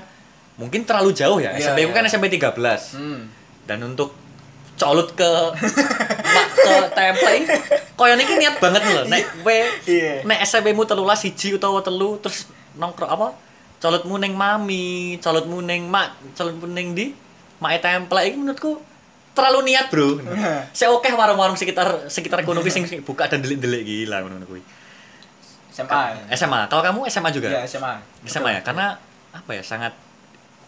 mungkin 0.56 0.82
terlalu 0.84 1.14
jauh 1.14 1.38
ya 1.38 1.54
Iya, 1.54 1.70
SMP 1.72 1.86
iya. 1.86 1.94
kan 1.94 2.04
SMP 2.04 2.26
13 2.28 2.58
Hmm. 2.92 3.30
dan 3.64 3.80
untuk 3.86 4.18
colut 4.76 5.14
ke 5.14 5.32
ke 6.56 6.76
template. 6.92 7.46
Koyo 7.94 8.14
niki 8.16 8.36
niat 8.36 8.60
banget 8.60 8.82
lho 8.84 9.02
nek 9.08 9.24
we 9.42 9.58
Iya. 9.88 10.22
nek 10.24 10.40
SMP 10.44 10.72
mu 10.72 10.84
telulas 10.84 11.22
siji 11.22 11.56
utawa 11.56 11.80
telu 11.80 12.20
terus 12.20 12.50
nongkrong 12.76 13.12
apa? 13.12 13.28
Colotmu 13.80 14.16
ning 14.18 14.34
mami 14.34 15.16
colotmu 15.20 15.62
ning 15.62 15.86
mak 15.86 16.16
colotmu 16.34 16.66
ning 16.68 16.96
di 16.96 17.12
mak 17.60 17.80
template 17.80 18.32
iki 18.32 18.38
menurutku 18.38 18.80
terlalu 19.36 19.72
niat 19.72 19.92
bro. 19.92 20.16
Saya 20.72 20.96
oke 20.96 21.12
warung-warung 21.12 21.60
sekitar 21.60 22.08
sekitar 22.08 22.44
kono 22.44 22.64
kuwi 22.64 22.72
sing 22.72 22.88
buka 23.04 23.28
dan 23.28 23.44
delik-delik 23.44 23.84
gila 23.84 24.24
ngono 24.24 24.48
kuwi. 24.48 24.64
SMA. 25.76 26.32
SMA 26.32 26.72
kalau 26.72 26.80
kamu 26.80 27.04
SMA 27.12 27.30
juga? 27.36 27.52
Iya, 27.52 27.68
SMA. 27.68 28.00
SMA 28.24 28.50
ya 28.56 28.62
karena 28.64 28.96
apa 29.36 29.52
ya 29.52 29.60
sangat 29.60 29.92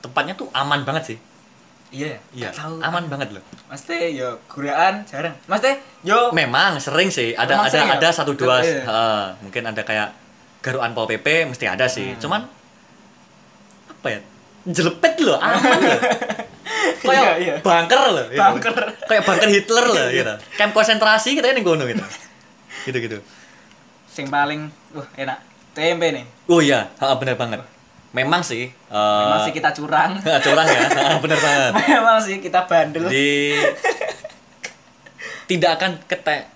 tempatnya 0.04 0.36
tuh 0.36 0.52
aman 0.52 0.84
banget 0.84 1.16
sih 1.16 1.18
Iya, 1.88 2.20
iya 2.32 2.52
tahu. 2.52 2.78
aman 2.78 3.08
banget 3.08 3.32
loh 3.32 3.44
Mas 3.66 3.82
Teh 3.82 4.12
yo 4.12 4.36
guraan 4.46 5.02
jarang. 5.04 5.32
Mas 5.46 5.60
Teh 5.60 5.76
yo 6.02 6.30
memang 6.32 6.76
sering 6.78 7.08
sih 7.08 7.32
ada 7.32 7.56
Memang 7.56 7.64
ada 7.64 7.72
sering 7.72 7.88
ya? 7.88 7.96
ada 7.96 8.10
satu 8.12 8.32
dua 8.34 8.60
Iya. 8.60 8.84
eh, 8.84 9.26
mungkin 9.40 9.64
ada 9.64 9.82
kayak 9.82 10.12
garuan 10.60 10.92
pol 10.92 11.08
pp 11.08 11.24
mesti 11.46 11.64
ada 11.66 11.88
sih 11.88 12.12
Hmm. 12.12 12.20
cuman 12.20 12.42
apa 13.90 14.08
ya 14.10 14.20
jelepet 14.66 15.16
loh 15.22 15.40
aman 15.40 15.80
loh 15.80 16.00
kayak 17.00 17.08
Iya, 17.24 17.32
iya. 17.40 17.54
bunker 17.58 18.02
loh 18.06 18.26
gitu. 18.28 18.36
Bunker. 18.38 18.74
kayak 19.06 19.24
bunker 19.24 19.48
Hitler 19.48 19.86
loh 19.88 20.08
gitu 20.10 20.34
camp 20.54 20.72
konsentrasi 20.74 21.34
kita 21.34 21.48
ini 21.50 21.62
gono 21.62 21.84
gitu 21.84 22.04
gitu 22.84 22.98
gitu 23.00 23.18
sing 24.08 24.28
paling 24.28 24.68
wah 24.92 25.08
enak. 25.16 25.40
Tempe 25.72 26.10
nih. 26.10 26.26
oh 26.48 26.58
iya 26.58 26.90
ha, 26.98 27.14
bener 27.16 27.38
banget 27.38 27.62
memang 28.18 28.42
sih 28.42 28.66
eh, 28.66 29.22
Memang 29.22 29.40
sih 29.46 29.54
kita 29.54 29.70
curang. 29.78 30.18
curang 30.46 30.66
ya? 30.66 30.82
Bener 31.24 31.38
banget. 31.38 31.72
Memang 31.86 32.18
sih 32.26 32.42
kita 32.42 32.66
bandel. 32.66 33.06
di 33.06 33.54
tidak 35.46 35.78
akan 35.80 35.92
ketek. 36.10 36.50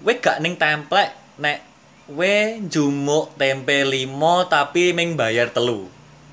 We 0.00 0.16
gak 0.22 0.40
ning 0.40 0.56
template 0.56 1.14
nek 1.42 1.60
we 2.08 2.62
jumuk 2.66 3.36
tempe 3.36 3.84
limo 3.84 4.48
tapi 4.48 4.96
ming 4.96 5.14
bayar 5.14 5.52
telu. 5.52 5.86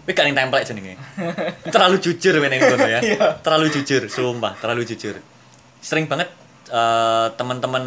We 0.08 0.16
gak 0.16 0.26
ning 0.30 0.38
template 0.38 0.66
jenenge. 0.72 0.96
Terlalu 1.74 1.98
jujur 2.00 2.40
we 2.40 2.48
kono 2.48 2.86
ya. 2.88 3.00
Iya. 3.04 3.28
terlalu 3.44 3.68
jujur 3.76 4.08
sumpah 4.08 4.56
terlalu 4.58 4.88
jujur. 4.88 5.20
Sering 5.84 6.08
banget 6.08 6.32
eh, 6.72 7.28
teman-teman 7.36 7.84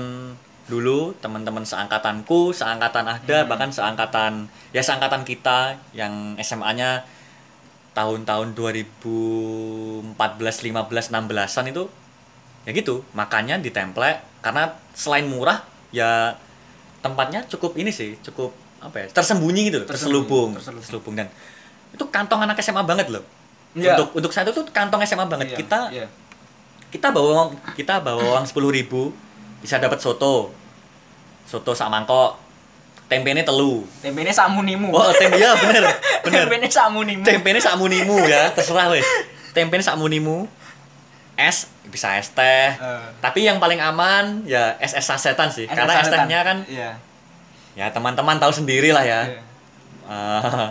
dulu 0.69 1.17
teman-teman 1.19 1.65
seangkatanku 1.65 2.53
seangkatan 2.53 3.09
ada 3.09 3.39
bahkan 3.49 3.73
seangkatan 3.73 4.53
ya 4.71 4.85
seangkatan 4.85 5.25
kita 5.25 5.81
yang 5.97 6.37
SMA-nya 6.39 7.09
tahun-tahun 7.97 8.55
2014, 8.55 10.15
15, 10.15 10.37
16-an 11.11 11.65
itu 11.73 11.85
ya 12.69 12.71
gitu 12.77 13.01
makannya 13.17 13.65
di 13.65 13.73
template 13.73 14.21
karena 14.45 14.77
selain 14.93 15.25
murah 15.25 15.65
ya 15.89 16.37
tempatnya 17.01 17.49
cukup 17.49 17.75
ini 17.81 17.89
sih 17.89 18.21
cukup 18.21 18.53
apa 18.79 19.03
ya 19.03 19.07
tersembunyi 19.11 19.73
gitu 19.73 19.79
terselubung 19.89 20.55
terselubung. 20.55 20.85
terselubung 20.85 21.15
dan 21.17 21.27
itu 21.95 22.05
kantong 22.13 22.45
anak 22.45 22.61
SMA 22.61 22.85
banget 22.85 23.09
loh. 23.09 23.25
Iya. 23.77 23.97
Untuk 23.97 24.09
untuk 24.17 24.31
saat 24.33 24.49
itu 24.49 24.61
tuh 24.61 24.73
kantong 24.73 25.01
SMA 25.05 25.25
banget. 25.29 25.55
Iya, 25.55 25.59
Kita 25.61 25.81
iya. 25.93 26.07
kita 26.89 27.13
bawa 27.13 27.29
uang 27.37 27.51
kita 27.77 28.01
bawa 28.01 28.21
uang 28.37 28.45
sepuluh 28.49 28.73
ribu 28.73 29.13
bisa 29.59 29.79
dapat 29.79 29.99
soto. 29.99 30.53
Soto 31.45 31.73
sak 31.73 31.89
mangkok. 31.89 32.37
Tempenya 33.09 33.41
telu. 33.41 33.89
Tempene 34.05 34.29
samunimu. 34.29 34.93
oh 34.93 35.09
tempe 35.13 35.41
ya 35.41 35.57
bener 35.57 35.81
bener. 36.25 36.45
Tempene 36.45 36.69
samunimu. 36.69 37.25
tempenya 37.25 37.57
sak 37.57 37.75
munimu 37.75 38.21
ya 38.23 38.53
terserah 38.53 38.93
wes 38.93 39.07
tempenya 39.53 39.81
sak 39.83 39.97
munimu. 39.97 40.45
Es 41.33 41.73
bisa 41.89 42.19
es 42.21 42.29
teh. 42.31 42.69
Eh. 42.69 43.03
tapi 43.25 43.47
yang 43.47 43.57
paling 43.57 43.81
aman 43.81 44.45
ya 44.45 44.77
es 44.77 44.93
es 44.93 45.03
sasetan 45.03 45.49
sih. 45.49 45.65
Karena 45.65 45.99
es 45.99 46.11
tehnya 46.11 46.45
kan 46.45 46.59
Iya. 46.69 47.01
ya 47.73 47.87
teman-teman 47.89 48.37
tahu 48.37 48.53
sendiri 48.53 48.93
lah 48.93 49.01
ya. 49.03 49.21
Iya. 49.25 49.41
Eh, 50.05 50.67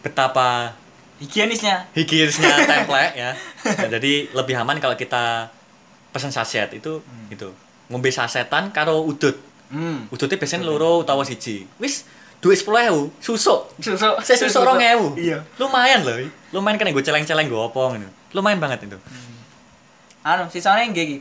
betapa 0.00 0.72
Higienisnya. 1.20 1.86
higienisnya 1.92 2.50
template 2.70 3.14
ya. 3.14 3.30
Nah, 3.62 3.88
jadi 3.92 4.32
lebih 4.32 4.54
aman 4.56 4.80
kalau 4.80 4.96
kita 4.96 5.52
pesen 6.08 6.32
saset 6.32 6.72
itu 6.72 6.98
gitu 7.28 7.52
ngombe 7.92 8.08
sasetan 8.08 8.72
karo 8.72 9.04
udut 9.04 9.36
Hmm. 9.68 10.04
udutnya 10.08 10.36
biasanya 10.36 10.64
loro 10.64 11.00
utawa 11.00 11.24
siji 11.24 11.64
wis 11.76 12.04
duit 12.40 12.56
sepuluh 12.56 12.80
ewu 12.82 13.02
susuk 13.16 13.72
Susu. 13.76 14.04
saya 14.20 14.36
susuk 14.36 14.60
rong 14.60 14.76
ewu 14.76 15.16
Iya. 15.16 15.40
lumayan 15.56 16.02
loh 16.02 16.16
lumayan 16.50 16.76
kan 16.76 16.84
gue 16.86 17.00
celeng-celeng 17.00 17.48
gue 17.48 17.56
opong 17.56 17.96
gitu 17.96 18.08
lumayan 18.32 18.56
banget 18.58 18.84
itu 18.84 18.96
Anu, 20.22 20.46
sisanya 20.46 20.86
nggih 20.86 21.02
iki. 21.02 21.16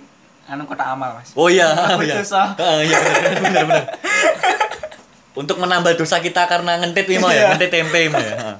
Anu 0.45 0.61
kotak 0.63 0.83
amal, 0.85 1.15
Mas. 1.15 1.31
oh 1.33 1.47
iya 1.47 1.71
oh 1.95 2.03
iya. 2.03 2.19
Ah, 2.19 2.79
iya 2.79 2.97
benar 3.39 3.63
benar 3.65 3.85
untuk 5.41 5.55
menambah 5.55 5.95
dosa 5.95 6.19
kita 6.19 6.43
karena 6.43 6.75
ngentit 6.77 7.07
Wimo 7.07 7.25
ya 7.25 7.33
Iya. 7.33 7.45
ngentit 7.55 7.71
tempe 7.71 8.11
ya 8.11 8.59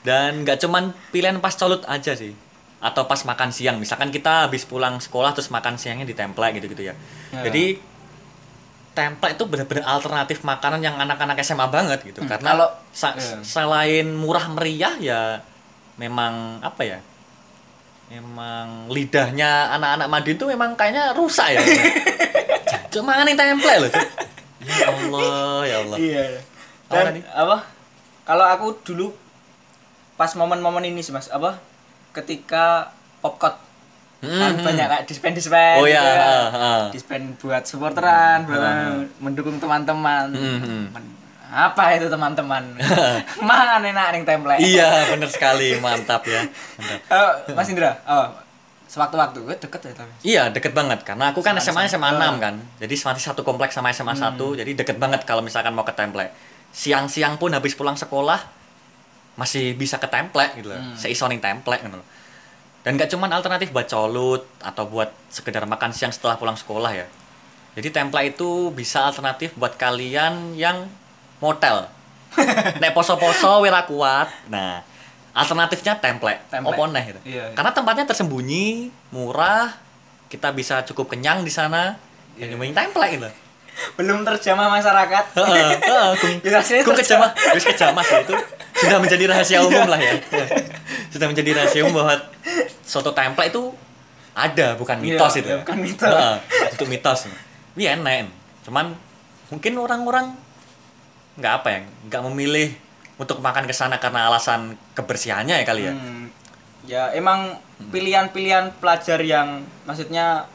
dan 0.00 0.46
nggak 0.46 0.62
cuman 0.62 0.94
pilihan 1.10 1.42
pas 1.42 1.52
colut 1.52 1.82
aja 1.84 2.14
sih 2.14 2.32
atau 2.80 3.04
pas 3.04 3.20
makan 3.20 3.50
siang 3.50 3.76
misalkan 3.76 4.08
kita 4.08 4.44
habis 4.44 4.64
pulang 4.64 4.96
sekolah 4.96 5.30
terus 5.30 5.48
makan 5.48 5.76
siangnya 5.76 6.02
di 6.02 6.12
template 6.12 6.56
gitu 6.56 6.66
gitu 6.68 6.82
ya 6.82 6.94
Ya. 7.30 7.44
jadi 7.44 7.76
template 8.90 9.34
itu 9.34 9.44
benar-benar 9.44 9.84
alternatif 9.86 10.42
makanan 10.42 10.80
yang 10.80 10.96
anak-anak 10.96 11.38
SMA 11.38 11.68
banget 11.68 12.00
gitu 12.02 12.20
karena 12.22 12.40
Hmm, 12.50 12.58
kalau- 12.58 12.72
sa- 12.90 13.14
iya. 13.14 13.38
selain 13.40 14.10
murah 14.10 14.48
meriah 14.48 14.96
ya 14.98 15.20
memang 15.94 16.58
apa 16.60 16.82
ya 16.82 16.98
memang 18.08 18.88
lidahnya 18.88 19.70
anak-anak 19.70 20.08
Madiun 20.08 20.36
tuh 20.36 20.48
memang 20.48 20.74
kayaknya 20.74 21.14
rusak 21.14 21.46
ya 21.50 21.60
cuma 22.92 23.22
nih 23.22 23.36
template 23.36 23.80
loh 23.80 23.92
ya 24.60 24.86
Allah 24.88 25.60
ya 25.62 25.76
Allah 25.80 25.98
Iya. 25.98 26.24
Apa 26.84 27.06
Dan 27.06 27.22
apa? 27.24 27.56
Kalau 28.24 28.42
aku 28.44 28.66
dulu 28.82 29.14
pas 30.12 30.34
momen-momen 30.34 30.82
ini 30.84 30.98
sih, 30.98 31.10
Mas, 31.10 31.30
apa? 31.30 31.62
Ketika 32.10 32.90
popcot 33.20 33.70
Hmm, 34.20 34.36
kan 34.36 34.52
hmm. 34.52 34.66
banyak 34.68 34.84
kayak 34.84 35.04
dispen 35.08 35.32
dispen 35.32 35.80
Oh, 35.80 35.88
iya, 35.88 36.04
ah, 36.04 36.44
ah. 36.52 36.82
dispen 36.92 37.32
buat 37.40 37.64
supporteran 37.64 38.44
buat 38.44 38.60
Ah. 38.60 39.00
mendukung 39.16 39.56
teman-teman. 39.56 40.28
Hmm, 40.28 40.60
hmm. 40.60 40.84
Men- 40.92 41.16
apa 41.48 41.96
itu 41.96 42.04
teman-teman? 42.06 42.76
Mangan 43.48 43.80
enak 43.80 44.06
ning 44.12 44.28
template? 44.28 44.60
Iya 44.60 45.08
bener 45.08 45.24
sekali 45.24 45.80
mantap 45.80 46.22
ya. 46.28 46.44
Mantap. 46.46 47.00
Eh, 47.48 47.56
Mas 47.56 47.72
Indra 47.72 47.96
oh, 48.04 48.28
sewaktu-waktu 48.86 49.40
gue 49.40 49.56
deket 49.56 49.80
ya 49.88 49.92
tapi? 49.96 50.12
Iya 50.20 50.42
deket 50.52 50.76
banget 50.76 51.00
karena 51.00 51.32
aku 51.32 51.40
kan 51.40 51.56
SMA. 51.56 51.88
SMA 51.88 52.12
6 52.12 52.44
kan. 52.44 52.54
Jadi 52.76 52.94
masih 53.00 53.24
satu 53.24 53.40
kompleks 53.40 53.72
sama 53.72 53.88
SMA 53.90 54.12
1 54.12 54.36
jadi 54.36 54.70
deket 54.76 55.00
banget 55.00 55.24
kalau 55.24 55.40
misalkan 55.40 55.72
mau 55.72 55.82
ke 55.82 55.96
template. 55.96 56.36
Siang-siang 56.70 57.40
pun 57.40 57.56
habis 57.56 57.72
pulang 57.72 57.96
sekolah 57.96 58.59
masih 59.40 59.72
bisa 59.72 59.96
ke 59.96 60.04
template 60.04 60.52
gitu 60.60 60.68
loh. 60.68 60.76
Hmm. 60.76 60.92
seisoning 61.00 61.40
template 61.40 61.80
gitu 61.80 61.96
loh. 61.96 62.04
Dan 62.84 62.96
gak 62.96 63.08
cuman 63.12 63.32
alternatif 63.32 63.72
buat 63.72 63.88
colut 63.88 64.44
atau 64.60 64.84
buat 64.88 65.08
sekedar 65.32 65.64
makan 65.64 65.92
siang 65.96 66.12
setelah 66.12 66.36
pulang 66.36 66.56
sekolah 66.56 66.92
ya. 66.92 67.08
Jadi 67.76 67.88
template 67.88 68.36
itu 68.36 68.68
bisa 68.68 69.08
alternatif 69.08 69.56
buat 69.56 69.80
kalian 69.80 70.56
yang 70.60 70.84
motel 71.40 71.88
nek 72.82 72.92
poso-poso 72.92 73.64
wira 73.64 73.88
kuat. 73.88 74.28
Nah 74.52 74.84
alternatifnya 75.30 75.96
template, 75.96 76.42
Template. 76.50 76.76
opo 76.76 76.82
neh 76.90 77.04
gitu. 77.06 77.20
Iya, 77.22 77.50
iya. 77.50 77.54
karena 77.54 77.70
tempatnya 77.70 78.04
tersembunyi 78.04 78.90
murah 79.14 79.70
kita 80.26 80.50
bisa 80.50 80.82
cukup 80.84 81.14
kenyang 81.16 81.46
di 81.46 81.52
sana. 81.54 81.96
Iya. 82.36 82.50
yang 82.54 82.74
template 82.76 83.12
gitu. 83.16 83.28
Belum 83.98 84.26
terjamah 84.26 84.68
masyarakat. 84.68 85.24
Heeh, 85.36 85.70
heeh, 85.78 86.08
Ya, 86.50 86.60
kejamah 86.84 87.30
wis 87.54 87.64
kejamah 87.64 88.02
sih 88.04 88.18
itu 88.24 88.34
sudah 88.76 88.98
menjadi 89.02 89.24
rahasia 89.30 89.58
umum 89.64 89.86
lah 89.88 90.00
ya. 90.00 90.14
Sudah 91.10 91.26
menjadi 91.26 91.50
rahasia 91.56 91.82
umum 91.86 92.04
bahwa 92.04 92.14
soto 92.86 93.10
template 93.10 93.50
itu 93.54 93.74
ada 94.34 94.78
bukan 94.78 95.02
Iya, 95.02 95.18
mitos 95.18 95.34
itu 95.36 95.48
iya, 95.50 95.58
bukan 95.62 95.76
mitos. 95.78 96.10
Heeh, 96.10 96.36
itu 96.74 96.84
mitos. 96.86 97.20
Iya 97.76 97.98
enak. 97.98 98.30
Cuman 98.66 98.94
mungkin 99.50 99.72
orang-orang 99.78 100.36
nggak 101.40 101.52
apa 101.62 101.68
ya 101.72 101.80
nggak 102.10 102.22
memilih 102.30 102.68
untuk 103.20 103.40
makan 103.44 103.68
ke 103.68 103.74
sana 103.74 104.00
karena 104.00 104.32
alasan 104.32 104.78
kebersihannya 104.96 105.60
ya 105.60 105.64
kali 105.66 105.82
ya. 105.88 105.92
Hmm, 105.92 106.24
ya 106.88 107.02
emang 107.12 107.60
pilihan-pilihan 107.92 108.76
pelajar 108.80 109.20
yang 109.20 109.64
maksudnya 109.84 110.48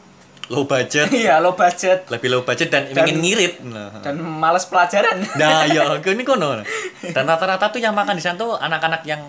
low 0.47 0.63
budget 0.63 1.09
iya 1.09 1.37
low 1.37 1.53
budget 1.53 2.05
lebih 2.07 2.29
low 2.29 2.41
budget 2.41 2.69
dan, 2.69 2.85
Dan- 2.87 3.05
ingin 3.05 3.17
ngirit 3.19 3.53
Nah. 3.61 3.97
dan 4.05 4.15
males 4.17 4.65
pelajaran 4.65 5.17
Nah, 5.35 5.65
ya, 5.75 5.97
ini 5.97 6.21
kono. 6.21 6.61
Dan 7.01 7.23
rata-rata 7.23 7.67
tuh 7.67 7.77
yang 7.77 7.91
makan 7.91 8.13
di 8.13 8.21
sana 8.21 8.35
tuh 8.35 8.53
anak-anak 8.53 9.01
yang 9.03 9.21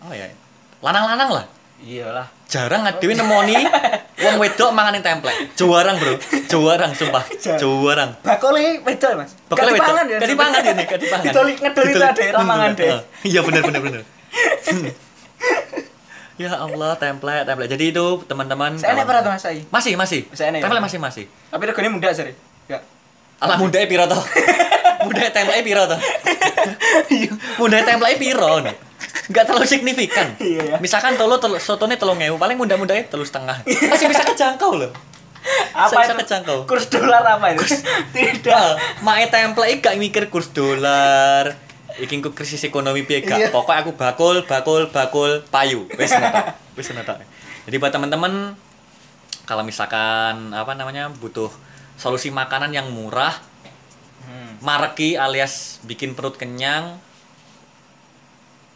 oh 0.00 0.12
ya, 0.12 0.30
lanang-lanang 0.78 1.30
lah. 1.32 1.46
iyalah 1.78 2.26
Jarang 2.46 2.84
ngadewe 2.84 3.16
nemoni 3.16 3.56
wong 4.22 4.36
wedok 4.36 4.70
mangan 4.70 4.92
ing 4.92 5.00
template. 5.00 5.56
Jarang, 5.56 5.96
Bro. 5.96 6.20
Jarang 6.44 6.92
sumpah. 6.92 7.24
Jarang. 7.34 8.12
bakole 8.20 8.78
wedok 8.82 9.18
mas 9.18 9.32
Bakal 9.48 9.66
Gak 9.66 9.72
wedok. 9.72 10.28
dipangan 10.28 10.62
ya 10.62 10.68
ya 10.68 10.72
nih, 10.76 10.84
gak 10.84 11.00
dipangan. 11.00 11.24
Ditolik 11.24 11.56
ngedol 11.58 11.82
itu 11.82 11.96
Ditolik. 11.96 12.12
ada 12.12 12.36
ramangan 12.36 12.70
Hmm, 12.70 12.78
deh. 12.78 12.90
Iya 13.24 13.40
benar 13.40 13.62
benar 13.64 13.80
benar. 13.80 14.02
Ya 16.42 16.58
Allah, 16.58 16.98
template, 16.98 17.46
template. 17.46 17.70
Jadi 17.70 17.94
itu 17.94 18.06
teman-teman 18.26 18.74
saya 18.74 18.98
enak 18.98 19.06
pernah 19.06 19.22
tuh 19.22 19.30
mas 19.30 19.42
saya 19.42 19.62
Masih, 19.70 19.94
masih. 19.94 20.20
Saya 20.34 20.50
enak 20.50 20.58
ya? 20.58 20.62
Template 20.66 20.82
masih 20.82 20.98
masih. 20.98 21.24
tapi 21.54 21.62
regane 21.70 21.88
muda 21.88 22.08
sih 22.10 22.34
ya 22.66 22.78
Alah 23.38 23.58
muda 23.58 23.78
piro 23.86 24.06
to? 24.06 24.18
muda 25.06 25.22
template 25.30 25.62
piro 25.62 25.82
to? 25.86 25.96
muda 27.62 27.78
template 27.82 28.18
piro 28.18 28.62
no? 28.62 28.72
Enggak 29.30 29.44
terlalu 29.46 29.66
signifikan. 29.66 30.34
Iya, 30.38 30.62
ya. 30.62 30.76
Misalkan 30.78 31.14
tolo 31.14 31.38
telo, 31.38 31.58
sotone 31.58 31.94
telung 31.94 32.18
paling 32.18 32.58
muda-muda 32.58 32.94
telu 33.06 33.22
setengah. 33.22 33.62
Masih 33.66 34.10
bisa 34.10 34.26
kejangkau 34.26 34.78
loh. 34.78 34.90
apa 35.74 36.06
Bisa 36.06 36.14
kejangkau. 36.14 36.70
kurs 36.70 36.86
dolar 36.86 37.18
apa 37.26 37.50
itu 37.50 37.66
tidak 38.14 38.78
Mae 39.02 39.26
template 39.26 39.82
gak 39.82 39.98
mikir 39.98 40.30
kurs 40.30 40.54
dolar. 40.54 41.58
Iki 41.98 42.20
ku 42.20 42.30
krisis 42.32 42.62
ekonomi 42.62 43.02
piye 43.02 43.20
Iya. 43.20 43.48
gak. 43.48 43.52
Pokoknya 43.52 43.80
aku 43.82 43.92
bakul, 43.94 44.36
bakul, 44.44 44.82
bakul, 44.88 45.30
payu. 45.48 45.84
Wis 45.94 46.12
nata. 46.12 46.56
Wis 46.72 46.88
nata. 46.90 47.20
Jadi 47.64 47.76
buat 47.76 47.90
teman-teman 47.90 48.56
kalau 49.44 49.62
misalkan 49.62 50.50
apa 50.50 50.72
namanya 50.72 51.10
butuh 51.12 51.50
solusi 51.94 52.30
makanan 52.30 52.72
yang 52.72 52.88
murah, 52.88 53.34
Hmm. 54.22 54.54
marki 54.62 55.18
alias 55.18 55.82
bikin 55.82 56.14
perut 56.14 56.38
kenyang 56.38 56.94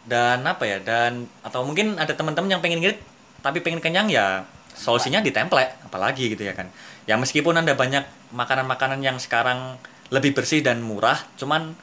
dan 0.07 0.43
apa 0.43 0.63
ya 0.63 0.79
dan 0.79 1.23
atau 1.39 1.63
mungkin 1.63 1.95
ada 1.95 2.11
teman-teman 2.11 2.51
yang 2.51 2.59
pengen 2.59 2.79
ngirit 2.79 2.99
tapi 3.39 3.59
pengen 3.59 3.79
kenyang 3.79 4.07
ya 4.07 4.43
solusinya 4.71 5.19
di 5.19 5.31
template 5.31 5.75
apalagi 5.83 6.31
gitu 6.31 6.43
ya 6.43 6.51
kan 6.51 6.67
ya 7.03 7.15
meskipun 7.15 7.55
ada 7.55 7.75
banyak 7.75 8.03
makanan-makanan 8.31 8.99
yang 8.99 9.17
sekarang 9.19 9.75
lebih 10.11 10.31
bersih 10.31 10.59
dan 10.59 10.79
murah 10.79 11.15
cuman 11.35 11.75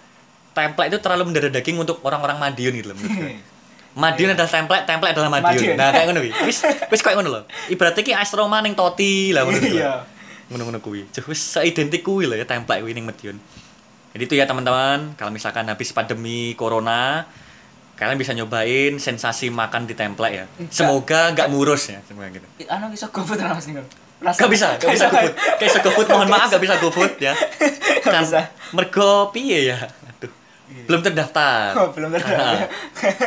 template 0.55 0.89
itu 0.95 0.99
terlalu 1.03 1.23
mendarah 1.29 1.51
daging 1.51 1.77
untuk 1.77 1.99
orang-orang 2.07 2.39
Madiun 2.39 2.73
gitu 2.79 2.89
loh 2.95 2.97
gue. 2.97 3.39
Madiun 3.95 4.35
adalah 4.35 4.51
template, 4.51 4.85
template 4.87 5.13
adalah 5.15 5.31
Madiun. 5.31 5.55
Madiun. 5.55 5.77
Nah, 5.79 5.89
kayak 5.95 6.07
ngono 6.11 6.21
kuwi. 6.23 6.33
Wis 6.51 6.59
wis 6.91 7.01
kayak 7.03 7.17
ngono 7.19 7.29
lho. 7.31 7.43
Ibaratnya 7.71 8.03
ki 8.03 8.13
AS 8.15 8.31
Roma 8.35 8.59
ning 8.63 8.75
Toti 8.75 9.31
lah 9.31 9.47
ngono 9.47 9.59
kuwi. 9.59 9.79
Iya. 9.79 9.93
Ngono-ngono 10.51 10.79
kuwi. 10.83 11.01
Juh 11.15 11.25
wis 11.31 11.41
seidentik 11.43 12.03
kuwi 12.03 12.27
lho 12.27 12.35
ya 12.35 12.47
template 12.47 12.83
kuwi 12.83 12.95
ning 12.95 13.07
Madiun. 13.07 13.39
Jadi 14.15 14.23
itu 14.31 14.35
ya 14.39 14.47
teman-teman, 14.47 15.19
kalau 15.19 15.35
misalkan 15.35 15.67
habis 15.67 15.91
pandemi 15.91 16.55
corona 16.55 17.27
kalian 17.95 18.19
bisa 18.19 18.35
nyobain 18.35 18.99
sensasi 18.99 19.55
makan 19.55 19.87
di 19.87 19.95
template 19.95 20.35
ya. 20.35 20.47
Semoga 20.71 21.31
nggak 21.31 21.47
murus 21.51 21.95
ya, 21.95 22.03
semoga 22.07 22.27
gitu. 22.31 22.47
anu 22.67 22.91
bisa 22.91 23.07
GoFood 23.11 23.39
lah 23.39 23.55
mas 23.55 23.67
nih 23.71 23.79
Gak 24.25 24.49
bisa, 24.49 24.81
gak 24.81 24.91
bisa 24.97 25.07
GoFood. 25.13 25.35
Kayak 25.61 25.69
iso 25.69 25.79
GoFood, 25.85 26.07
mohon 26.09 26.29
maaf 26.33 26.49
gak 26.49 26.63
bisa 26.63 26.75
GoFood 26.81 27.13
ya. 27.21 27.35
Bisa. 28.05 28.53
Mergo 28.77 29.33
piye 29.33 29.75
ya? 29.75 29.79
Aduh. 30.75 30.87
Belum 30.91 31.01
terdaftar. 31.01 31.71
Oh, 31.79 31.89
belum 31.95 32.11
terdaftar. 32.11 32.67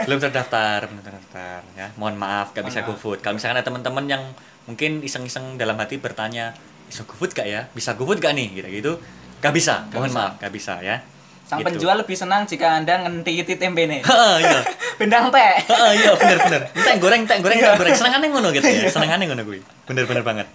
Belum 0.04 0.20
terdaftar, 0.20 0.78
belum 0.84 1.00
terdaftar 1.00 1.60
ya. 1.74 1.88
Mohon 1.96 2.16
maaf 2.20 2.52
gak 2.52 2.68
bisa. 2.68 2.84
GoFood. 2.84 3.24
Kalau 3.24 3.40
misalkan 3.40 3.56
ada 3.56 3.64
teman-teman 3.64 4.04
yang 4.04 4.24
mungkin 4.68 5.00
iseng-iseng 5.00 5.56
dalam 5.56 5.80
hati 5.80 5.96
bertanya, 5.96 6.52
"Iso 6.86 7.08
GoFood 7.08 7.32
gak 7.32 7.48
ya? 7.48 7.72
Bisa 7.72 7.96
GoFood 7.96 8.20
gak 8.20 8.36
nih?" 8.36 8.52
gitu-gitu. 8.54 9.00
Gak 9.40 9.56
bisa, 9.56 9.88
Gak 9.88 9.96
mohon 9.96 10.12
bisa. 10.12 10.20
maaf, 10.20 10.34
gak 10.38 10.52
bisa 10.52 10.76
ya. 10.84 11.00
Sang 11.48 11.64
Gitu. 11.64 11.72
penjual 11.72 11.96
lebih 11.96 12.12
senang 12.12 12.44
jika 12.44 12.76
Anda 12.76 13.08
ngentiti 13.08 13.56
tempe 13.56 13.88
nih. 13.88 14.04
Heeh, 14.04 14.36
iya. 14.44 14.60
Bendang 15.00 15.32
teh. 15.32 15.54
Heeh, 15.64 15.92
iya 15.96 16.12
bener 16.20 16.38
bener. 16.44 16.62
Entek 16.76 16.98
goreng, 17.00 17.22
entek 17.24 17.40
goreng, 17.40 17.58
entek 17.58 17.80
goreng. 17.80 17.96
Senengane 17.96 18.26
ngono 18.28 18.52
gitu 18.52 18.68
ya. 18.68 18.92
Senengane 18.92 19.24
ngono 19.24 19.48
kuwi. 19.48 19.64
Bener 19.88 20.04
bener 20.04 20.28
banget. 20.28 20.48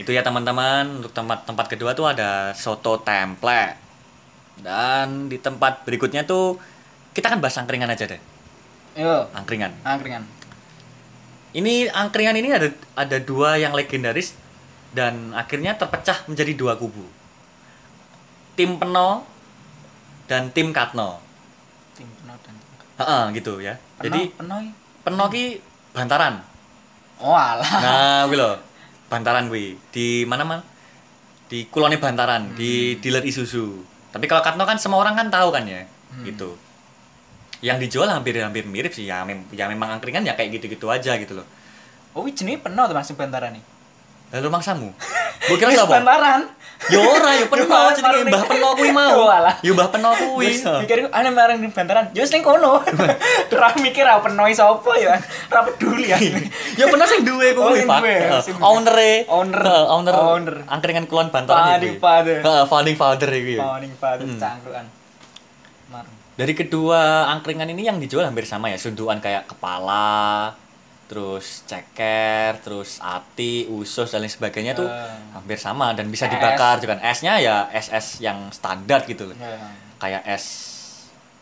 Itu 0.00 0.08
ya 0.08 0.24
teman-teman, 0.24 1.04
untuk 1.04 1.12
tempat 1.12 1.44
tempat 1.44 1.66
kedua 1.68 1.92
tuh 1.92 2.08
ada 2.08 2.56
soto 2.56 2.96
template. 2.96 3.76
Dan 4.60 5.30
di 5.30 5.38
tempat 5.38 5.86
berikutnya 5.86 6.26
tuh 6.26 6.58
kita 7.14 7.30
kan 7.30 7.38
bahas 7.38 7.56
angkringan 7.58 7.90
aja 7.90 8.06
deh. 8.06 8.20
Yo, 8.98 9.30
Angkringan. 9.30 9.70
angkringan. 9.86 10.26
Ini 11.54 11.88
angkringan 11.94 12.36
ini 12.36 12.50
ada 12.52 12.68
ada 12.98 13.16
dua 13.22 13.56
yang 13.56 13.72
legendaris 13.72 14.34
dan 14.92 15.32
akhirnya 15.32 15.78
terpecah 15.78 16.26
menjadi 16.26 16.52
dua 16.58 16.74
kubu. 16.76 17.06
Tim 18.58 18.76
Peno 18.76 19.22
dan 20.26 20.50
tim 20.50 20.74
Katno. 20.74 21.22
Tim 21.96 22.06
penuh 22.10 22.36
dan 22.42 22.54
Heeh, 22.98 23.22
gitu 23.38 23.62
ya. 23.62 23.78
Jadi 24.02 24.34
penuh. 24.34 24.74
Peno 25.06 25.24
ki 25.30 25.62
bantaran. 25.94 26.42
Oh 27.22 27.34
alah. 27.34 27.70
Nah, 27.82 28.20
kuwi 28.26 28.36
lho. 28.38 28.50
Bantaran 29.10 29.48
kuwi. 29.48 29.78
Di 29.88 30.28
mana 30.28 30.44
man? 30.44 30.60
Di 31.48 31.64
Kulone 31.72 31.96
Bantaran, 31.96 32.52
di 32.52 33.00
dealer 33.00 33.24
Isuzu. 33.24 33.80
Tapi 34.08 34.24
kalau 34.24 34.40
Katno 34.40 34.64
kan 34.64 34.80
semua 34.80 35.04
orang 35.04 35.14
kan 35.16 35.28
tahu 35.28 35.52
kan 35.52 35.64
ya. 35.68 35.84
Gitu. 36.24 36.56
Yang 37.60 37.78
dijual 37.88 38.08
hampir-hampir 38.08 38.64
mirip 38.64 38.94
sih 38.94 39.10
ya, 39.10 39.26
mem 39.26 39.44
ya 39.50 39.66
memang 39.66 39.98
angkringan 39.98 40.22
ya 40.22 40.38
kayak 40.38 40.58
gitu-gitu 40.58 40.86
aja 40.88 41.18
gitu 41.18 41.42
loh. 41.42 41.46
Oh, 42.14 42.24
jenenge 42.26 42.62
penuh 42.64 42.84
tuh 42.86 42.96
Mas 42.96 43.10
bantaran 43.12 43.52
nih. 43.54 43.64
Lalu 44.32 44.48
mangsamu. 44.52 44.88
Mbok 45.48 45.56
kira 45.60 45.70
Wis 45.72 45.78
sapa? 45.80 46.00
Bantaran. 46.78 46.86
Ya 46.94 46.98
ora, 47.02 47.30
ya 47.34 47.44
peno 47.44 47.66
jenenge 47.90 48.30
Mbah 48.30 48.42
Peno 48.46 48.68
kuwi 48.72 48.90
mau. 48.90 49.26
Alah. 49.36 49.54
Ya 49.60 49.74
Mbah 49.74 49.88
Peno 49.90 50.10
kuwi. 50.14 50.62
Mikir 50.80 51.10
ana 51.10 51.28
marang 51.28 51.58
ning 51.58 51.70
bantaran. 51.70 52.14
Wis 52.14 52.30
ning 52.30 52.40
kono. 52.40 52.78
Ora 53.52 53.68
mikir 53.76 54.06
ah 54.06 54.22
penuh 54.22 54.46
sapa 54.52 54.92
ya. 54.94 55.18
Ora 55.50 55.60
peduli 55.64 56.06
ya. 56.06 56.18
Ya 56.78 56.86
peno 56.86 57.02
sing 57.04 57.26
duwe 57.26 57.50
Oh, 57.52 57.74
kuwi, 57.74 57.82
sing 57.82 57.90
Pak. 57.90 58.00
sing 58.40 58.54
duwe. 58.54 58.62
Owner-e. 58.64 59.12
Owner. 59.26 59.62
Owner. 59.90 60.14
Owner. 60.14 60.56
Angkringan 60.66 61.04
Kulon 61.04 61.28
Bantaran 61.28 61.76
Founding 61.76 61.94
iki. 61.94 62.00
father. 62.00 62.36
Heeh, 62.40 62.64
founding 62.64 62.96
father 62.96 63.28
iki. 63.28 63.56
Morning 63.58 63.92
father 63.98 64.24
Hmm. 64.24 64.38
cangkruan. 64.38 64.86
Dari 66.38 66.54
kedua 66.54 67.26
angkringan 67.28 67.66
ini 67.66 67.82
yang 67.82 67.98
dijual 67.98 68.22
hampir 68.22 68.46
sama 68.46 68.70
ya, 68.70 68.78
sundukan 68.78 69.18
kayak 69.18 69.50
kepala, 69.50 70.54
terus 71.08 71.64
ceker, 71.64 72.60
terus 72.60 73.00
ati, 73.00 73.64
usus 73.66 74.06
dan 74.06 74.20
lain 74.20 74.28
sebagainya 74.28 74.76
tuh 74.76 74.84
Eh. 74.84 75.32
hampir 75.32 75.56
sama 75.56 75.96
dan 75.96 76.06
bisa 76.06 76.28
Es. 76.28 76.36
dibakar 76.36 76.76
juga. 76.78 77.00
Esnya 77.00 77.40
ya 77.40 77.64
es-es 77.72 78.20
yang 78.20 78.52
standar 78.52 79.02
gitu 79.02 79.24
loh. 79.24 79.34
Ya. 79.34 79.56
Kayak 79.96 80.22
es 80.28 80.44